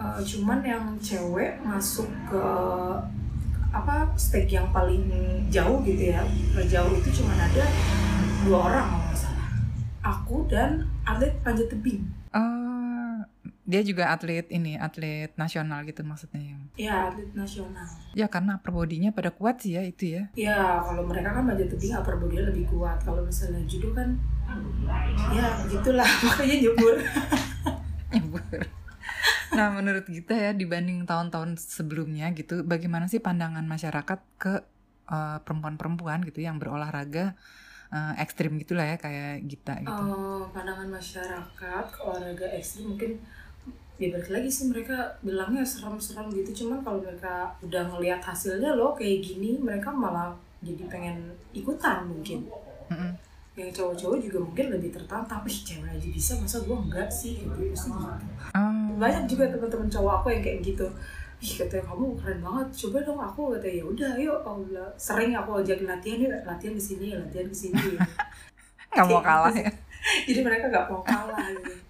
Uh, 0.00 0.16
cuman 0.24 0.64
yang 0.64 0.84
cewek 0.96 1.60
masuk 1.60 2.08
ke 2.24 2.44
apa 3.70 4.10
stake 4.18 4.50
yang 4.50 4.68
paling 4.74 5.06
jauh 5.50 5.82
gitu 5.86 6.14
ya. 6.14 6.22
Jauh 6.66 6.92
itu 6.94 7.22
cuma 7.22 7.34
ada 7.38 7.64
dua 8.46 8.58
orang 8.70 8.84
kalau 8.90 9.02
nggak 9.06 9.18
salah. 9.18 9.48
Aku 10.00 10.36
dan 10.50 10.90
atlet 11.06 11.34
panjat 11.42 11.70
tebing. 11.70 12.02
Dia 13.70 13.86
juga 13.86 14.10
atlet 14.10 14.50
ini 14.50 14.74
atlet 14.74 15.30
nasional 15.38 15.86
gitu 15.86 16.02
maksudnya 16.02 16.42
yang 16.42 16.60
ya 16.74 16.94
atlet 17.06 17.30
nasional. 17.38 17.86
Ya 18.18 18.26
karena 18.26 18.58
upper 18.58 18.74
bodinya 18.74 19.14
pada 19.14 19.30
kuat 19.30 19.62
sih 19.62 19.78
ya 19.78 19.86
itu 19.86 20.18
ya. 20.18 20.22
Ya 20.34 20.82
kalau 20.82 21.06
mereka 21.06 21.30
kan 21.30 21.46
panjat 21.46 21.70
tebing 21.70 21.94
upper 21.94 22.18
bodinya 22.18 22.50
lebih 22.50 22.66
kuat. 22.66 22.98
Kalau 23.06 23.22
misalnya 23.22 23.62
judo 23.70 23.94
kan 23.94 24.18
ya 25.30 25.46
begitulah 25.62 26.10
makanya 26.26 26.56
nyebur. 26.66 26.94
Nyebur 28.10 28.79
nah 29.56 29.74
menurut 29.74 30.06
kita 30.06 30.34
ya 30.34 30.50
dibanding 30.54 31.04
tahun-tahun 31.04 31.58
sebelumnya 31.58 32.30
gitu 32.38 32.62
bagaimana 32.62 33.10
sih 33.10 33.18
pandangan 33.18 33.66
masyarakat 33.66 34.20
ke 34.38 34.62
uh, 35.10 35.38
perempuan-perempuan 35.42 36.22
gitu 36.22 36.40
yang 36.42 36.62
berolahraga 36.62 37.34
uh, 37.90 38.14
ekstrim 38.16 38.56
gitulah 38.62 38.86
ya 38.86 38.96
kayak 38.96 39.44
kita 39.46 39.82
gitu. 39.82 39.90
Oh, 39.90 40.46
pandangan 40.54 40.88
masyarakat 40.88 41.84
ke 41.90 41.98
olahraga 42.00 42.46
ekstrim 42.54 42.94
mungkin 42.94 43.18
ya 44.00 44.08
balik 44.16 44.32
lagi 44.32 44.48
sih 44.48 44.72
mereka 44.72 45.20
bilangnya 45.20 45.60
serem-serem 45.60 46.32
gitu 46.32 46.64
cuman 46.64 46.80
kalau 46.80 47.04
mereka 47.04 47.52
udah 47.60 47.84
ngelihat 47.92 48.24
hasilnya 48.24 48.72
loh 48.72 48.96
kayak 48.96 49.20
gini 49.20 49.60
mereka 49.60 49.92
malah 49.92 50.32
jadi 50.64 50.88
pengen 50.88 51.36
ikutan 51.52 52.08
mungkin 52.08 52.48
Mm-mm. 52.88 53.12
yang 53.60 53.68
cowok-cowok 53.68 54.18
juga 54.24 54.38
mungkin 54.40 54.66
lebih 54.72 54.96
tertantang 54.96 55.44
ih 55.44 55.52
cewek 55.52 55.84
aja 55.84 56.08
bisa 56.08 56.32
masa 56.40 56.64
gue 56.64 56.76
enggak 56.80 57.12
sih 57.12 57.44
gitu 57.44 57.52
pasti. 57.52 57.92
Banyak 59.00 59.24
juga 59.24 59.48
teman-teman 59.48 59.88
cowok 59.88 60.12
aku 60.20 60.26
yang 60.36 60.42
kayak 60.44 60.60
gitu. 60.60 60.86
Ih 61.40 61.52
katanya 61.56 61.88
kamu 61.88 62.04
keren 62.20 62.40
banget 62.44 62.68
coba 62.84 62.98
dong 63.00 63.20
aku 63.20 63.40
katanya. 63.56 63.76
Ya 63.80 63.84
udah 63.88 64.10
ayo 64.20 64.32
Allah 64.44 64.88
sering 65.00 65.32
aku 65.32 65.64
ajakin 65.64 65.88
latihan 65.88 66.18
yuk 66.28 66.32
latihan 66.44 66.74
di 66.76 66.84
sini 66.84 67.06
latihan 67.16 67.48
di 67.48 67.56
sini. 67.56 67.80
Gitu. 67.80 67.96
nggak 68.92 69.06
mau 69.08 69.22
Kayak 69.22 69.26
kalah 69.26 69.52
gitu 69.56 69.64
ya? 69.64 69.72
Jadi 70.28 70.40
mereka 70.44 70.64
nggak 70.68 70.86
mau 70.92 71.00
kalah 71.00 71.46
gitu 71.56 71.89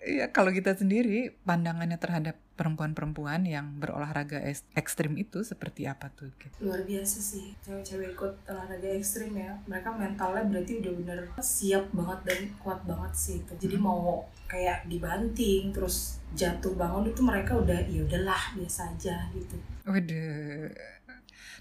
Iya, 0.00 0.32
kalau 0.32 0.48
kita 0.48 0.72
sendiri 0.72 1.36
pandangannya 1.44 2.00
terhadap 2.00 2.40
perempuan-perempuan 2.56 3.44
yang 3.44 3.76
berolahraga 3.76 4.40
ekstrim 4.72 5.16
itu 5.16 5.44
seperti 5.44 5.84
apa 5.84 6.08
tuh? 6.08 6.32
Kit? 6.40 6.52
luar 6.60 6.84
biasa 6.84 7.20
sih 7.20 7.56
cewek-cewek 7.60 8.16
ikut 8.16 8.34
olahraga 8.48 8.88
ekstrim 8.92 9.32
ya 9.32 9.56
mereka 9.64 9.92
mentalnya 9.92 10.44
berarti 10.44 10.80
udah 10.80 10.92
bener 10.92 11.18
siap 11.40 11.88
banget 11.92 12.20
dan 12.28 12.40
kuat 12.60 12.80
banget 12.84 13.12
sih 13.16 13.36
itu 13.40 13.52
jadi 13.56 13.76
Hmm. 13.76 13.84
mau 13.88 14.00
kayak 14.44 14.84
dibanting 14.84 15.72
terus 15.72 16.20
jatuh 16.32 16.76
bangun 16.76 17.08
itu 17.08 17.20
mereka 17.24 17.56
udah 17.56 17.80
ya 17.80 18.04
udahlah 18.04 18.56
biasa 18.56 18.92
aja 18.92 19.24
gitu 19.32 19.56
Waduh. 19.88 20.68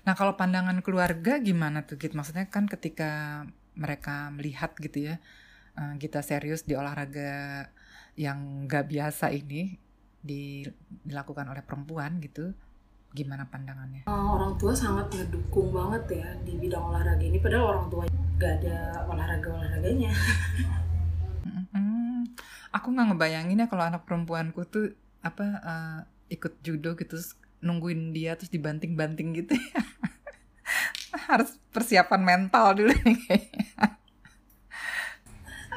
Nah, 0.03 0.13
kalau 0.15 0.35
pandangan 0.35 0.79
keluarga 0.79 1.39
gimana 1.39 1.83
tuh, 1.83 1.95
Git? 1.95 2.13
Maksudnya 2.13 2.47
kan 2.47 2.67
ketika 2.67 3.43
mereka 3.73 4.29
melihat 4.31 4.75
gitu 4.77 5.11
ya, 5.11 5.15
eh, 5.75 5.93
kita 5.97 6.19
serius 6.21 6.63
di 6.63 6.75
olahraga 6.75 7.67
yang 8.19 8.67
nggak 8.67 8.91
biasa 8.91 9.31
ini 9.31 9.79
di- 10.19 10.67
dilakukan 11.07 11.47
oleh 11.47 11.63
perempuan 11.63 12.19
gitu, 12.19 12.51
gimana 13.09 13.47
pandangannya? 13.47 14.03
Eh, 14.03 14.11
orang 14.11 14.59
tua 14.59 14.75
sangat 14.75 15.07
ngedukung 15.15 15.71
banget 15.71 16.19
ya 16.19 16.27
di 16.43 16.59
bidang 16.59 16.83
olahraga 16.83 17.23
ini 17.23 17.39
padahal 17.39 17.65
orang 17.73 17.85
tua 17.87 18.03
gak 18.35 18.53
ada 18.59 18.77
olahraga 19.07 19.47
olahraganya 19.51 20.11
Hmm, 21.69 22.25
aku 22.71 22.87
nggak 22.89 23.13
ngebayangin 23.13 23.61
ya 23.61 23.67
kalau 23.69 23.85
anak 23.85 24.03
perempuanku 24.03 24.65
tuh 24.65 24.91
apa 25.21 25.43
eh, 25.59 25.99
ikut 26.33 26.59
judo 26.59 26.95
gitu 26.95 27.15
terus 27.15 27.35
nungguin 27.59 28.11
dia 28.11 28.33
terus 28.33 28.49
dibanting-banting 28.49 29.35
gitu 29.35 29.53
ya. 29.53 29.79
Harus 31.29 31.57
persiapan 31.69 32.21
mental 32.21 32.73
dulu 32.73 32.93
nih 32.95 33.17
kayaknya. 33.27 33.65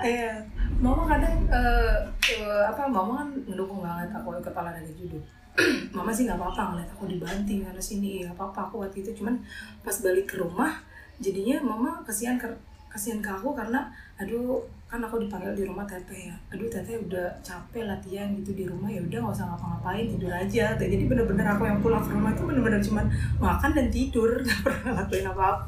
Iya, 0.02 0.34
mama 0.82 1.06
kadang 1.06 1.46
eh, 1.46 1.96
eh, 2.34 2.64
apa 2.66 2.90
mama 2.90 3.22
kan 3.22 3.28
mendukung 3.46 3.86
banget 3.86 4.10
aku 4.10 4.34
ikut 4.34 4.50
olahraga 4.50 4.92
judo. 4.98 5.18
mama 5.96 6.10
sih 6.10 6.24
nggak 6.26 6.40
apa-apa 6.40 6.62
ngeliat 6.74 6.90
aku 6.96 7.04
dibanting 7.06 7.60
sana 7.62 7.78
sini 7.78 8.24
nggak 8.24 8.34
apa-apa 8.34 8.72
aku 8.72 8.74
waktu 8.82 9.04
itu 9.04 9.12
cuman 9.20 9.36
pas 9.84 9.92
balik 10.00 10.24
ke 10.24 10.40
rumah 10.40 10.80
jadinya 11.20 11.60
mama 11.60 12.00
kasihan 12.08 12.40
ke 12.40 12.48
kasihan 12.88 13.20
ke 13.20 13.28
aku 13.28 13.52
karena 13.52 13.92
aduh 14.16 14.64
kan 14.92 15.00
aku 15.00 15.24
dipanggil 15.24 15.56
di 15.56 15.64
rumah 15.64 15.88
teteh 15.88 16.28
ya. 16.28 16.36
Aduh 16.52 16.68
teteh 16.68 17.00
udah 17.00 17.32
capek 17.40 17.88
latihan 17.88 18.28
gitu 18.36 18.52
di 18.52 18.68
rumah 18.68 18.92
ya 18.92 19.00
udah 19.00 19.24
nggak 19.24 19.32
usah 19.40 19.48
ngapa-ngapain 19.48 20.04
tidur 20.04 20.28
aja 20.28 20.76
Teh, 20.76 20.84
jadi 20.92 21.08
bener-bener 21.08 21.48
aku 21.48 21.64
yang 21.64 21.80
pulang 21.80 22.04
ke 22.04 22.12
rumah 22.12 22.36
tuh 22.36 22.44
bener-bener 22.44 22.76
cuman 22.76 23.08
makan 23.40 23.70
dan 23.72 23.88
tidur 23.88 24.36
nggak 24.44 24.60
pernah 24.60 24.80
ngelakuin 24.92 25.26
apa-apa. 25.32 25.64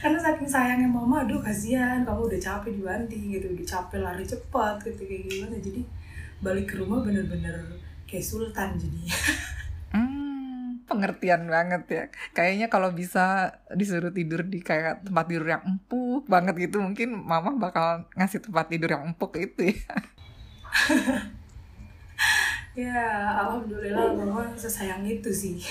Karena 0.00 0.18
saking 0.24 0.48
sayangnya 0.48 0.88
mama 0.88 1.28
aduh 1.28 1.44
kasihan 1.44 2.00
kamu 2.08 2.32
udah 2.32 2.40
capek 2.40 2.72
dibanting 2.72 3.36
gitu 3.36 3.52
udah 3.52 3.66
capek 3.68 3.98
lari 4.00 4.24
cepat 4.24 4.74
gitu 4.80 5.02
kayak 5.04 5.22
gimana. 5.28 5.56
Jadi 5.60 5.80
balik 6.40 6.72
ke 6.72 6.80
rumah 6.80 7.04
bener-bener 7.04 7.68
kayak 8.08 8.24
sultan 8.24 8.80
jadi 8.80 9.00
pengertian 10.94 11.50
banget 11.50 11.82
ya. 11.90 12.04
Kayaknya 12.30 12.66
kalau 12.70 12.94
bisa 12.94 13.58
disuruh 13.74 14.14
tidur 14.14 14.46
di 14.46 14.62
kayak 14.62 15.02
tempat 15.02 15.26
tidur 15.26 15.50
yang 15.50 15.66
empuk 15.66 16.30
banget 16.30 16.70
gitu, 16.70 16.78
mungkin 16.78 17.18
mama 17.18 17.50
bakal 17.58 18.06
ngasih 18.14 18.46
tempat 18.46 18.70
tidur 18.70 18.94
yang 18.94 19.10
empuk 19.10 19.34
itu 19.34 19.74
ya. 19.74 19.90
ya 22.74 22.98
alhamdulillah 23.38 24.18
mama 24.18 24.50
sesayang 24.58 25.06
itu 25.06 25.30
sih 25.30 25.58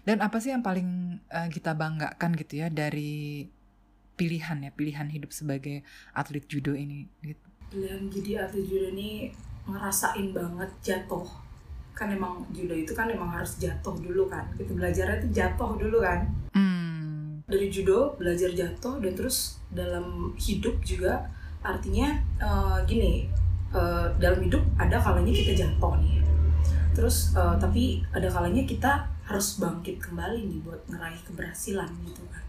Dan 0.00 0.24
apa 0.24 0.40
sih 0.40 0.50
yang 0.50 0.64
paling 0.64 1.20
eh, 1.28 1.48
kita 1.52 1.76
banggakan 1.76 2.32
gitu 2.34 2.64
ya 2.64 2.72
dari 2.72 3.46
pilihan 4.16 4.58
ya, 4.64 4.70
pilihan 4.72 5.06
hidup 5.12 5.30
sebagai 5.30 5.84
atlet 6.16 6.44
judo 6.48 6.72
ini 6.72 7.08
gitu. 7.20 7.46
pilihan 7.68 8.08
jadi 8.08 8.30
atlet 8.48 8.64
judo 8.64 8.86
ini 8.96 9.30
ngerasain 9.68 10.32
banget 10.32 10.70
jatuh 10.80 11.28
kan 12.00 12.08
emang 12.08 12.40
judo 12.48 12.72
itu 12.72 12.96
kan 12.96 13.12
emang 13.12 13.28
harus 13.28 13.60
jatuh 13.60 13.92
dulu 14.00 14.24
kan 14.24 14.48
kita 14.56 14.72
belajarnya 14.72 15.20
itu 15.20 15.28
jatuh 15.36 15.76
dulu 15.76 16.00
kan 16.00 16.24
Hmm. 16.56 17.44
dari 17.44 17.68
judo 17.68 18.16
belajar 18.16 18.48
jatuh 18.50 18.98
dan 19.04 19.12
terus 19.12 19.60
dalam 19.68 20.32
hidup 20.40 20.80
juga 20.80 21.28
artinya 21.60 22.08
eh, 22.40 22.78
gini 22.88 23.28
eh, 23.70 24.06
dalam 24.16 24.40
hidup 24.40 24.64
ada 24.80 24.96
kalanya 24.96 25.28
kita 25.30 25.52
jatuh 25.52 25.94
nih 26.00 26.24
terus 26.96 27.36
eh, 27.36 27.54
tapi 27.60 28.00
ada 28.10 28.26
kalanya 28.32 28.64
kita 28.64 29.04
harus 29.28 29.62
bangkit 29.62 30.02
kembali 30.02 30.42
nih 30.42 30.58
buat 30.66 30.82
ngeraih 30.90 31.22
keberhasilan 31.22 31.86
gitu 32.02 32.24
kan. 32.34 32.42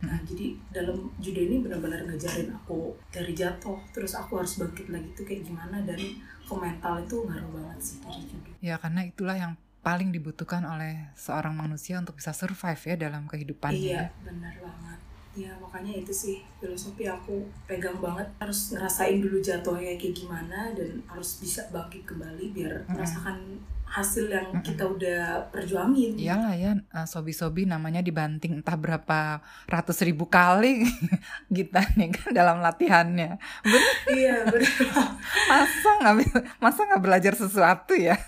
Nah 0.00 0.18
jadi 0.24 0.56
dalam 0.72 1.12
judo 1.20 1.40
ini 1.40 1.60
benar-benar 1.60 2.08
ngajarin 2.08 2.48
aku 2.56 2.96
dari 3.12 3.36
jatuh 3.36 3.76
terus 3.92 4.16
aku 4.16 4.40
harus 4.40 4.56
bangkit 4.56 4.88
lagi 4.88 5.08
tuh 5.12 5.24
kayak 5.28 5.44
gimana 5.44 5.84
dan 5.84 6.00
ke 6.40 6.54
mental 6.56 6.98
itu 6.98 7.16
ngaruh 7.28 7.50
banget 7.52 7.78
sih 7.78 7.96
dari 8.00 8.22
judo 8.24 8.50
Ya 8.60 8.76
karena 8.76 9.08
itulah 9.08 9.36
yang 9.36 9.56
paling 9.80 10.12
dibutuhkan 10.12 10.60
oleh 10.68 11.08
seorang 11.16 11.56
manusia 11.56 11.96
untuk 11.96 12.20
bisa 12.20 12.36
survive 12.36 12.76
ya 12.84 12.96
dalam 13.00 13.24
kehidupannya. 13.24 13.80
Iya, 13.80 14.12
benar 14.20 14.52
banget. 14.60 14.98
Ya, 15.30 15.54
makanya 15.56 15.94
itu 15.94 16.10
sih 16.10 16.36
filosofi 16.58 17.06
aku 17.06 17.38
pegang 17.64 18.02
banget. 18.02 18.26
Harus 18.36 18.74
ngerasain 18.74 19.22
dulu 19.22 19.38
jatuhnya 19.38 19.94
kayak 19.94 20.10
gimana 20.12 20.74
dan 20.74 20.98
harus 21.06 21.38
bisa 21.38 21.62
bangkit 21.70 22.02
kembali 22.02 22.50
biar 22.50 22.72
Mm-mm. 22.82 22.98
merasakan 22.98 23.38
hasil 23.86 24.26
yang 24.26 24.50
Mm-mm. 24.50 24.62
kita 24.62 24.82
udah 24.82 25.22
perjuangin. 25.50 26.18
Iyalah 26.18 26.54
ya, 26.54 26.74
eh, 26.74 27.06
sobi-sobi 27.06 27.62
namanya 27.62 28.02
dibanting 28.02 28.58
entah 28.58 28.74
berapa 28.74 29.38
ratus 29.66 30.02
ribu 30.02 30.26
kali 30.26 30.82
kita 31.56 31.78
nih 31.94 32.10
kan 32.10 32.30
dalam 32.30 32.58
latihannya. 32.58 33.38
Bener, 33.62 33.94
Iya, 34.10 34.34
benar. 34.46 34.66
masa 35.50 35.90
nggak 36.02 36.14
masa 36.58 36.80
nggak 36.86 37.02
belajar 37.02 37.34
sesuatu 37.34 37.94
ya? 37.94 38.18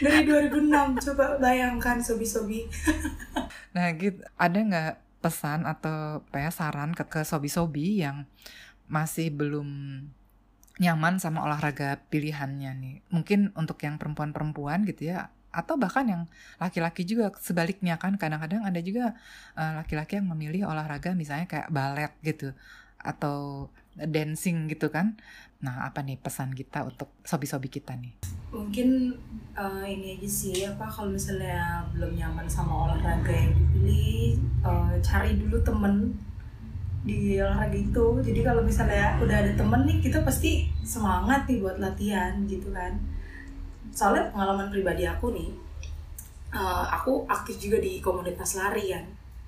Dari 0.00 0.24
2006 0.24 0.72
coba 1.04 1.36
bayangkan 1.36 2.00
sobi-sobi. 2.00 2.64
Nah 3.72 3.92
gitu, 3.92 4.24
ada 4.36 4.56
nggak 4.56 4.92
pesan 5.26 5.66
atau 5.66 6.22
apa 6.22 6.38
ya, 6.38 6.50
saran 6.54 6.94
ke, 6.94 7.02
ke 7.10 7.20
sobi-sobi 7.26 8.06
yang 8.06 8.22
masih 8.86 9.34
belum 9.34 9.66
nyaman 10.78 11.18
sama 11.18 11.42
olahraga 11.42 11.98
pilihannya 12.06 12.70
nih? 12.78 12.96
Mungkin 13.10 13.50
untuk 13.58 13.82
yang 13.82 13.98
perempuan-perempuan 13.98 14.86
gitu 14.86 15.10
ya, 15.10 15.34
atau 15.56 15.80
bahkan 15.80 16.04
yang 16.04 16.22
laki-laki 16.60 17.02
juga 17.08 17.32
sebaliknya 17.40 17.96
kan 17.96 18.20
kadang-kadang 18.20 18.62
ada 18.62 18.80
juga 18.84 19.16
eh, 19.56 19.72
laki-laki 19.80 20.20
yang 20.20 20.28
memilih 20.28 20.68
olahraga 20.68 21.16
misalnya 21.16 21.48
kayak 21.48 21.72
balet 21.72 22.12
gitu 22.20 22.52
atau 23.00 23.72
dancing 23.96 24.68
gitu 24.68 24.92
kan. 24.92 25.16
Nah 25.64 25.88
apa 25.88 26.04
nih 26.04 26.20
pesan 26.20 26.52
kita 26.52 26.84
untuk 26.84 27.08
sobi-sobi 27.24 27.72
kita 27.72 27.96
nih? 27.96 28.12
Mungkin 28.52 29.16
eh, 29.56 29.84
ini 29.88 30.20
aja 30.20 30.28
sih 30.28 30.64
apa 30.68 30.84
kalau 30.84 31.12
misalnya 31.12 31.84
belum 31.96 32.12
nyaman 32.12 32.44
sama 32.44 32.88
olahraga 32.88 33.32
yang 33.32 33.52
dipilih, 33.56 34.36
eh, 34.64 34.94
cari 35.00 35.40
dulu 35.40 35.56
temen 35.64 36.12
di 37.06 37.40
olahraga 37.40 37.76
itu. 37.76 38.06
Jadi 38.20 38.40
kalau 38.44 38.60
misalnya 38.60 39.16
udah 39.22 39.36
ada 39.40 39.52
temen 39.56 39.80
nih, 39.88 39.98
kita 40.04 40.20
pasti 40.26 40.68
semangat 40.84 41.48
nih 41.48 41.64
buat 41.64 41.80
latihan 41.80 42.36
gitu 42.44 42.68
kan. 42.76 42.92
Soalnya 43.96 44.28
pengalaman 44.28 44.68
pribadi 44.68 45.08
aku 45.08 45.32
nih, 45.32 45.48
eh, 46.52 46.86
aku 46.92 47.24
aktif 47.32 47.56
juga 47.56 47.80
di 47.80 47.98
komunitas 48.04 48.60
lari 48.60 48.92
kan, 48.92 49.04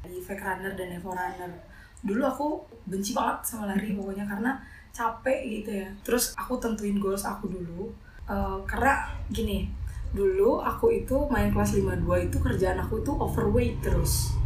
di 0.08 0.18
fake 0.24 0.40
runner 0.40 0.72
dan 0.72 0.88
evo 0.96 1.12
runner. 1.12 1.67
Dulu 2.02 2.22
aku 2.22 2.46
benci 2.86 3.12
banget 3.12 3.42
sama 3.44 3.68
lari 3.68 3.92
pokoknya 3.92 4.24
karena 4.24 4.52
capek 4.90 5.40
gitu 5.46 5.70
ya. 5.82 5.88
Terus 6.02 6.34
aku 6.34 6.58
tentuin 6.58 6.98
goals 6.98 7.22
aku 7.22 7.46
dulu, 7.48 7.90
Eh, 8.28 8.58
karena 8.68 9.08
gini, 9.32 9.64
dulu 10.12 10.60
aku 10.60 10.92
itu 10.92 11.16
main 11.32 11.48
kelas 11.48 11.72
52 11.72 12.28
itu 12.28 12.36
kerjaan 12.36 12.76
aku 12.76 13.00
tuh 13.00 13.16
overweight 13.16 13.80
terus. 13.80 14.36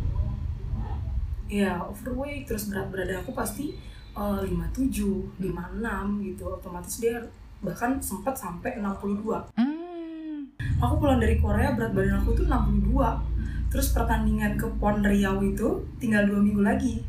Ya, 1.51 1.83
overweight 1.83 2.47
terus 2.47 2.71
berat 2.71 2.89
badan 2.95 3.19
aku 3.27 3.35
pasti 3.35 3.75
eh, 4.15 4.41
57, 4.47 5.35
56 5.43 6.23
gitu. 6.23 6.47
Otomatis 6.47 7.03
dia 7.03 7.19
bahkan 7.59 7.99
sempat 7.99 8.39
sampai 8.39 8.79
62. 8.79 9.51
Hmm, 9.59 10.47
Aku 10.79 11.03
pulang 11.03 11.19
dari 11.19 11.43
Korea 11.43 11.75
berat 11.75 11.91
badan 11.91 12.23
aku 12.23 12.39
tuh 12.39 12.47
62. 12.47 13.19
Terus 13.67 13.91
pertandingan 13.91 14.55
ke 14.55 14.71
Pon 14.79 15.03
Riau 15.03 15.43
itu 15.43 15.83
tinggal 15.99 16.23
dua 16.31 16.39
minggu 16.39 16.63
lagi. 16.63 17.03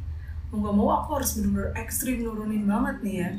Mau 0.53 0.69
gak 0.69 0.75
mau 0.77 0.89
aku 1.01 1.09
harus 1.17 1.29
bener-bener 1.41 1.73
ekstrim 1.73 2.21
nurunin 2.21 2.69
banget 2.69 2.95
nih 3.01 3.15
ya. 3.25 3.29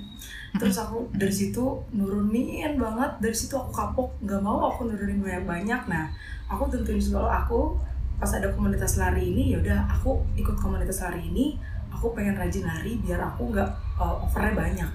Terus 0.58 0.76
aku 0.82 1.06
dari 1.14 1.30
situ 1.30 1.62
nurunin 1.94 2.74
banget, 2.74 3.22
dari 3.22 3.34
situ 3.34 3.54
aku 3.54 3.70
kapok, 3.70 4.18
nggak 4.22 4.42
mau 4.42 4.70
aku 4.70 4.90
nurunin 4.90 5.22
banyak-banyak. 5.22 5.86
Nah, 5.86 6.10
aku 6.50 6.66
tentuin 6.70 6.98
goal 7.10 7.30
aku 7.30 7.78
pas 8.18 8.30
ada 8.30 8.50
komunitas 8.54 8.96
lari 8.96 9.34
ini 9.34 9.54
ya 9.54 9.58
udah 9.58 9.78
aku 9.90 10.22
ikut 10.38 10.54
komunitas 10.56 11.02
lari 11.02 11.26
ini 11.26 11.58
aku 11.90 12.14
pengen 12.14 12.38
rajin 12.38 12.62
lari 12.62 12.96
biar 13.02 13.18
aku 13.18 13.50
nggak 13.50 13.68
uh, 13.98 14.22
overnya 14.22 14.54
banyak. 14.54 14.90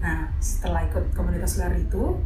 Nah 0.00 0.30
setelah 0.38 0.86
ikut 0.86 1.10
komunitas 1.12 1.58
lari 1.58 1.82
itu 1.82 2.16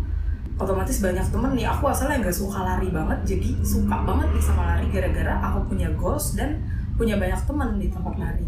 otomatis 0.60 1.00
banyak 1.00 1.24
temen 1.32 1.56
nih. 1.56 1.66
Aku 1.72 1.88
asalnya 1.88 2.20
nggak 2.20 2.36
suka 2.36 2.60
lari 2.60 2.92
banget 2.92 3.18
jadi 3.36 3.48
suka 3.64 3.96
banget 4.04 4.28
nih 4.36 4.44
sama 4.44 4.62
lari 4.76 4.86
gara-gara 4.92 5.34
aku 5.40 5.72
punya 5.72 5.88
goals 5.96 6.36
dan 6.36 6.60
punya 6.94 7.18
banyak 7.18 7.40
temen 7.42 7.80
di 7.80 7.90
tempat 7.90 8.14
lari 8.14 8.46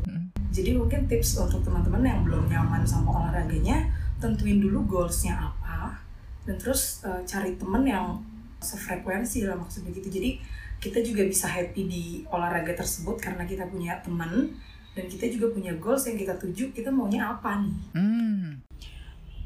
jadi 0.57 0.73
mungkin 0.73 1.05
tips 1.05 1.37
untuk 1.37 1.61
teman-teman 1.61 2.01
yang 2.01 2.21
belum 2.25 2.49
nyaman 2.49 2.83
sama 2.89 3.13
olahraganya 3.13 3.93
tentuin 4.17 4.57
dulu 4.57 4.89
goalsnya 4.89 5.37
apa 5.37 6.01
dan 6.49 6.57
terus 6.57 7.05
uh, 7.05 7.21
cari 7.29 7.53
temen 7.61 7.85
yang 7.85 8.17
sefrekuensi 8.65 9.45
lah 9.45 9.61
maksudnya 9.61 9.93
gitu 9.93 10.09
jadi 10.09 10.41
kita 10.81 11.05
juga 11.05 11.29
bisa 11.29 11.45
happy 11.49 11.83
di 11.85 12.05
olahraga 12.33 12.73
tersebut 12.73 13.21
karena 13.21 13.45
kita 13.45 13.69
punya 13.69 14.01
teman 14.01 14.57
dan 14.97 15.05
kita 15.13 15.29
juga 15.29 15.53
punya 15.53 15.77
goals 15.77 16.09
yang 16.09 16.17
kita 16.17 16.33
tuju 16.41 16.73
kita 16.73 16.89
maunya 16.89 17.37
apa 17.37 17.61
nih 17.61 17.77
Hmm. 17.93 18.65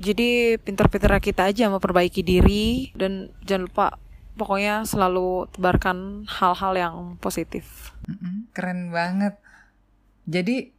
Jadi 0.01 0.57
pinter-pinter 0.57 1.13
kita 1.21 1.53
aja 1.53 1.69
memperbaiki 1.69 2.25
diri 2.25 2.89
dan 2.97 3.29
jangan 3.45 3.69
lupa 3.69 3.87
pokoknya 4.41 4.89
selalu 4.89 5.45
tebarkan 5.53 6.25
hal-hal 6.25 6.73
yang 6.73 6.97
positif. 7.21 7.93
Keren 8.57 8.89
banget. 8.97 9.37
Jadi 10.25 10.73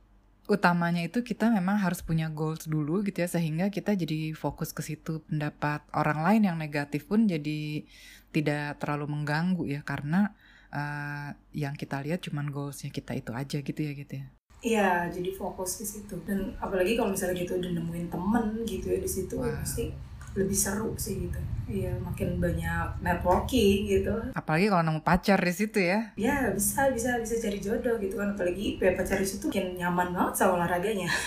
utamanya 0.51 1.01
itu 1.07 1.23
kita 1.23 1.47
memang 1.47 1.79
harus 1.79 2.03
punya 2.03 2.27
goals 2.27 2.67
dulu 2.67 3.07
gitu 3.07 3.23
ya 3.23 3.29
sehingga 3.31 3.71
kita 3.71 3.95
jadi 3.95 4.35
fokus 4.35 4.75
ke 4.75 4.83
situ 4.83 5.23
pendapat 5.31 5.79
orang 5.95 6.19
lain 6.27 6.41
yang 6.51 6.57
negatif 6.59 7.07
pun 7.07 7.23
jadi 7.23 7.87
tidak 8.35 8.83
terlalu 8.83 9.15
mengganggu 9.15 9.63
ya 9.71 9.81
karena 9.87 10.35
eh, 10.75 11.29
yang 11.55 11.79
kita 11.79 12.03
lihat 12.03 12.19
cuman 12.27 12.51
goalsnya 12.51 12.91
kita 12.91 13.15
itu 13.15 13.31
aja 13.31 13.57
gitu 13.63 13.79
ya 13.79 13.95
gitu 13.95 14.13
ya. 14.19 14.27
Iya, 14.61 15.09
jadi 15.09 15.33
fokus 15.33 15.81
ke 15.81 15.85
situ. 15.89 16.21
Dan 16.21 16.53
apalagi 16.61 16.93
kalau 16.93 17.09
misalnya 17.17 17.33
gitu 17.33 17.57
udah 17.57 17.71
nemuin 17.81 18.13
temen 18.13 18.61
gitu 18.69 18.93
ya 18.93 19.01
di 19.01 19.09
situ, 19.09 19.33
Wow. 19.41 19.57
pasti 19.57 19.89
lebih 20.31 20.55
seru 20.55 20.95
sih 20.95 21.27
gitu. 21.27 21.39
Iya, 21.67 21.95
makin 21.99 22.39
banyak 22.39 23.03
networking 23.03 23.87
gitu. 23.87 24.15
Apalagi 24.35 24.71
kalau 24.71 24.83
nemu 24.83 25.01
pacar 25.03 25.39
di 25.39 25.53
situ 25.55 25.79
ya. 25.79 26.11
Ya 26.15 26.51
bisa 26.51 26.91
bisa 26.91 27.19
bisa 27.19 27.35
cari 27.39 27.59
jodoh 27.59 27.95
gitu 27.99 28.19
kan. 28.19 28.35
Apalagi 28.35 28.79
ya, 28.79 28.95
pacar 28.95 29.19
di 29.19 29.27
situ 29.27 29.51
makin 29.51 29.75
nyaman 29.75 30.15
banget 30.15 30.33
sama 30.39 30.63
olahraganya. 30.63 31.11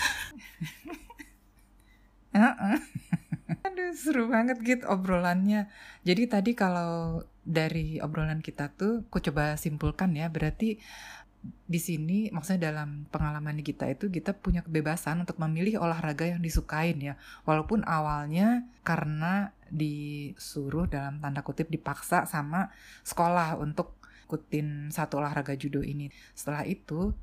Heeh. 2.35 2.77
Aduh 3.65 3.93
seru 3.93 4.29
banget 4.29 4.57
gitu 4.65 4.85
obrolannya. 4.89 5.69
Jadi 6.01 6.23
tadi 6.25 6.51
kalau 6.57 7.21
dari 7.45 8.01
obrolan 8.01 8.41
kita 8.41 8.73
tuh, 8.73 9.05
aku 9.05 9.21
coba 9.21 9.53
simpulkan 9.55 10.17
ya. 10.17 10.27
Berarti 10.33 10.81
di 11.65 11.81
sini 11.81 12.29
maksudnya 12.29 12.69
dalam 12.69 13.09
pengalaman 13.09 13.59
kita 13.65 13.89
itu 13.89 14.07
kita 14.13 14.37
punya 14.37 14.61
kebebasan 14.61 15.25
untuk 15.25 15.41
memilih 15.41 15.81
olahraga 15.81 16.29
yang 16.29 16.41
disukain 16.41 16.97
ya. 17.01 17.13
Walaupun 17.43 17.81
awalnya 17.85 18.69
karena 18.85 19.55
disuruh 19.69 20.85
dalam 20.85 21.17
tanda 21.17 21.41
kutip 21.41 21.67
dipaksa 21.73 22.29
sama 22.29 22.69
sekolah 23.01 23.57
untuk 23.57 23.97
ikutin 24.25 24.89
satu 24.89 25.21
olahraga 25.21 25.53
judo 25.57 25.85
ini. 25.85 26.09
Setelah 26.33 26.65
itu 26.65 27.13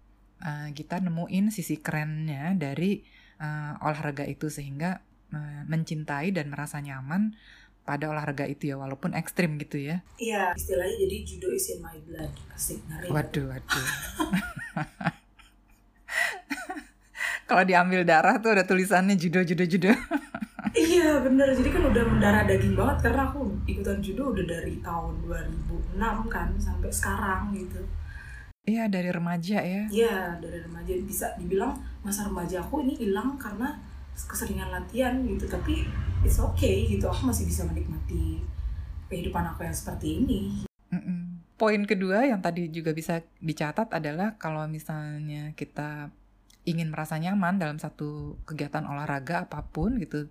eh, 0.42 0.70
kita 0.74 1.02
nemuin 1.02 1.50
sisi 1.50 1.78
kerennya 1.78 2.54
dari 2.54 3.02
eh, 3.42 3.72
olahraga 3.82 4.26
itu 4.26 4.50
sehingga 4.50 5.02
eh, 5.34 5.62
mencintai 5.66 6.30
dan 6.34 6.50
merasa 6.50 6.78
nyaman 6.78 7.34
pada 7.82 8.10
olahraga 8.10 8.46
itu 8.46 8.70
ya 8.70 8.76
walaupun 8.78 9.14
ekstrim 9.18 9.58
gitu 9.58 9.78
ya. 9.78 10.06
Iya, 10.18 10.54
istilahnya 10.54 10.96
jadi 11.02 11.16
judo 11.26 11.48
is 11.50 11.66
in 11.74 11.82
my 11.82 11.98
blood. 12.06 12.30
Asik, 12.54 12.78
ngeri. 12.86 13.10
Waduh, 13.10 13.44
waduh. 13.50 13.86
Kalau 17.50 17.68
diambil 17.68 18.06
darah 18.06 18.38
tuh 18.40 18.54
ada 18.54 18.64
tulisannya 18.64 19.18
judo 19.18 19.42
judo 19.44 19.64
judo. 19.66 19.92
Iya 20.72 21.20
bener, 21.20 21.52
jadi 21.52 21.68
kan 21.68 21.84
udah 21.84 22.00
mendarah 22.00 22.48
daging 22.48 22.72
banget 22.72 23.04
karena 23.04 23.28
aku 23.28 23.44
ikutan 23.68 24.00
judo 24.00 24.32
udah 24.32 24.40
dari 24.40 24.80
tahun 24.80 25.20
2006 25.28 26.32
kan 26.32 26.48
sampai 26.56 26.88
sekarang 26.88 27.52
gitu. 27.52 27.84
Iya 28.64 28.88
dari 28.88 29.12
remaja 29.12 29.60
ya. 29.60 29.84
Iya 29.92 30.40
dari 30.40 30.64
remaja 30.64 30.96
bisa 31.04 31.36
dibilang 31.36 31.76
masa 32.00 32.24
remaja 32.24 32.64
aku 32.64 32.88
ini 32.88 32.96
hilang 32.96 33.36
karena 33.36 33.76
keseringan 34.14 34.70
latihan 34.70 35.18
gitu 35.24 35.48
tapi 35.48 35.88
it's 36.22 36.38
okay 36.38 36.86
gitu 36.86 37.08
aku 37.08 37.32
masih 37.32 37.48
bisa 37.48 37.64
menikmati 37.66 38.40
kehidupan 39.12 39.44
aku 39.52 39.68
yang 39.68 39.76
seperti 39.76 40.24
ini. 40.24 40.40
Poin 41.60 41.84
kedua 41.86 42.26
yang 42.26 42.42
tadi 42.42 42.72
juga 42.72 42.90
bisa 42.90 43.22
dicatat 43.38 43.92
adalah 43.94 44.34
kalau 44.40 44.66
misalnya 44.66 45.54
kita 45.54 46.10
ingin 46.66 46.90
merasa 46.90 47.20
nyaman 47.22 47.60
dalam 47.60 47.78
satu 47.78 48.40
kegiatan 48.48 48.82
olahraga 48.82 49.46
apa 49.46 49.62
pun 49.70 49.94
gitu, 50.02 50.26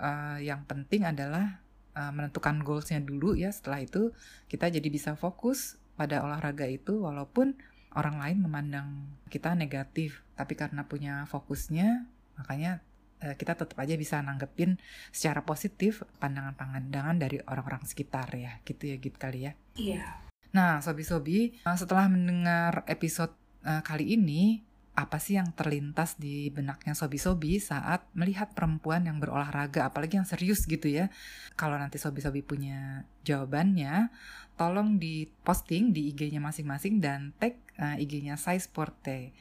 eh, 0.00 0.38
yang 0.40 0.64
penting 0.64 1.04
adalah 1.04 1.60
eh, 1.92 2.12
menentukan 2.14 2.64
goalsnya 2.64 3.04
dulu 3.04 3.36
ya. 3.36 3.52
Setelah 3.52 3.84
itu 3.84 4.16
kita 4.48 4.72
jadi 4.72 4.88
bisa 4.88 5.12
fokus 5.12 5.76
pada 5.92 6.24
olahraga 6.24 6.64
itu 6.64 7.04
walaupun 7.04 7.52
orang 7.92 8.16
lain 8.16 8.38
memandang 8.40 8.88
kita 9.28 9.52
negatif, 9.52 10.24
tapi 10.40 10.56
karena 10.56 10.88
punya 10.88 11.28
fokusnya 11.28 12.08
makanya 12.40 12.80
kita 13.38 13.54
tetap 13.54 13.76
aja 13.78 13.94
bisa 13.94 14.18
nanggepin 14.20 14.76
secara 15.14 15.46
positif 15.46 16.02
pandangan-pandangan 16.18 17.16
dari 17.16 17.38
orang-orang 17.46 17.86
sekitar 17.86 18.28
ya, 18.34 18.58
gitu 18.66 18.90
ya 18.90 18.96
gitu 18.98 19.16
kali 19.16 19.46
ya. 19.46 19.52
Iya. 19.78 20.04
Nah, 20.52 20.84
sobi-sobi, 20.84 21.56
eh, 21.64 21.76
setelah 21.78 22.06
mendengar 22.12 22.84
episode 22.84 23.32
eh, 23.64 23.80
kali 23.80 24.18
ini, 24.18 24.60
apa 24.92 25.16
sih 25.16 25.40
yang 25.40 25.56
terlintas 25.56 26.20
di 26.20 26.52
benaknya 26.52 26.92
sobi-sobi 26.92 27.56
saat 27.56 28.04
melihat 28.12 28.52
perempuan 28.52 29.08
yang 29.08 29.16
berolahraga, 29.16 29.88
apalagi 29.88 30.20
yang 30.20 30.28
serius 30.28 30.68
gitu 30.68 30.84
ya? 30.92 31.08
Kalau 31.56 31.80
nanti 31.80 31.96
sobi-sobi 31.96 32.44
punya 32.44 33.08
jawabannya, 33.24 34.12
tolong 34.60 35.00
diposting 35.00 35.96
di 35.96 36.12
IG-nya 36.12 36.44
masing-masing 36.44 37.00
dan 37.00 37.32
tag 37.40 37.56
eh, 37.80 38.04
IG-nya 38.04 38.36
Saisporte 38.36 39.32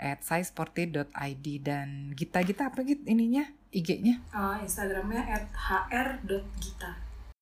at 0.00 0.24
saisporte.id 0.24 1.46
dan 1.60 2.16
Gita-Gita 2.16 2.72
apa 2.72 2.80
gitu 2.88 3.04
ininya 3.04 3.44
IG-nya? 3.70 4.24
Uh, 4.32 4.56
Instagramnya 4.64 5.22
at 5.28 5.46
hr.gita. 5.52 6.90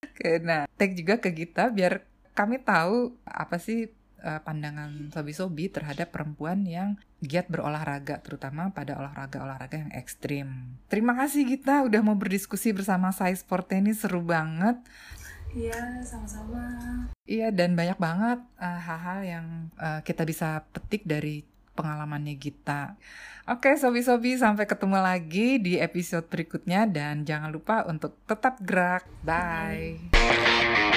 Oke, 0.03 0.43
nah 0.43 0.67
tag 0.75 0.99
juga 0.99 1.23
ke 1.23 1.31
kita 1.31 1.71
biar 1.71 2.03
kami 2.35 2.63
tahu 2.63 3.19
apa 3.27 3.59
sih 3.59 3.91
eh, 4.23 4.41
pandangan 4.47 5.11
sobi-sobi 5.11 5.67
terhadap 5.67 6.15
perempuan 6.15 6.63
yang 6.63 6.95
giat 7.19 7.51
berolahraga, 7.51 8.23
terutama 8.23 8.71
pada 8.71 8.95
olahraga-olahraga 8.95 9.87
yang 9.87 9.93
ekstrim. 9.95 10.79
Terima 10.87 11.19
kasih 11.19 11.43
Gita 11.51 11.83
udah 11.83 11.99
mau 11.99 12.15
berdiskusi 12.15 12.71
bersama 12.71 13.11
saya 13.11 13.35
Sport 13.35 13.75
ini 13.75 13.91
seru 13.91 14.23
banget. 14.23 14.79
Iya, 15.51 15.99
sama-sama. 16.07 16.63
Iya 17.27 17.51
dan 17.51 17.75
banyak 17.75 17.99
banget 17.99 18.39
eh, 18.63 18.81
hal-hal 18.87 19.21
yang 19.27 19.47
eh, 19.75 20.01
kita 20.07 20.23
bisa 20.23 20.63
petik 20.71 21.03
dari 21.07 21.43
pengalamannya 21.79 22.35
Gita. 22.35 22.99
Oke 23.47 23.79
sobi-sobi 23.79 24.35
sampai 24.35 24.67
ketemu 24.67 24.99
lagi 24.99 25.63
di 25.63 25.79
episode 25.79 26.27
berikutnya 26.27 26.91
dan 26.91 27.23
jangan 27.23 27.55
lupa 27.55 27.87
untuk 27.87 28.19
tetap 28.27 28.59
gerak. 28.61 29.07
Bye. 29.23 30.88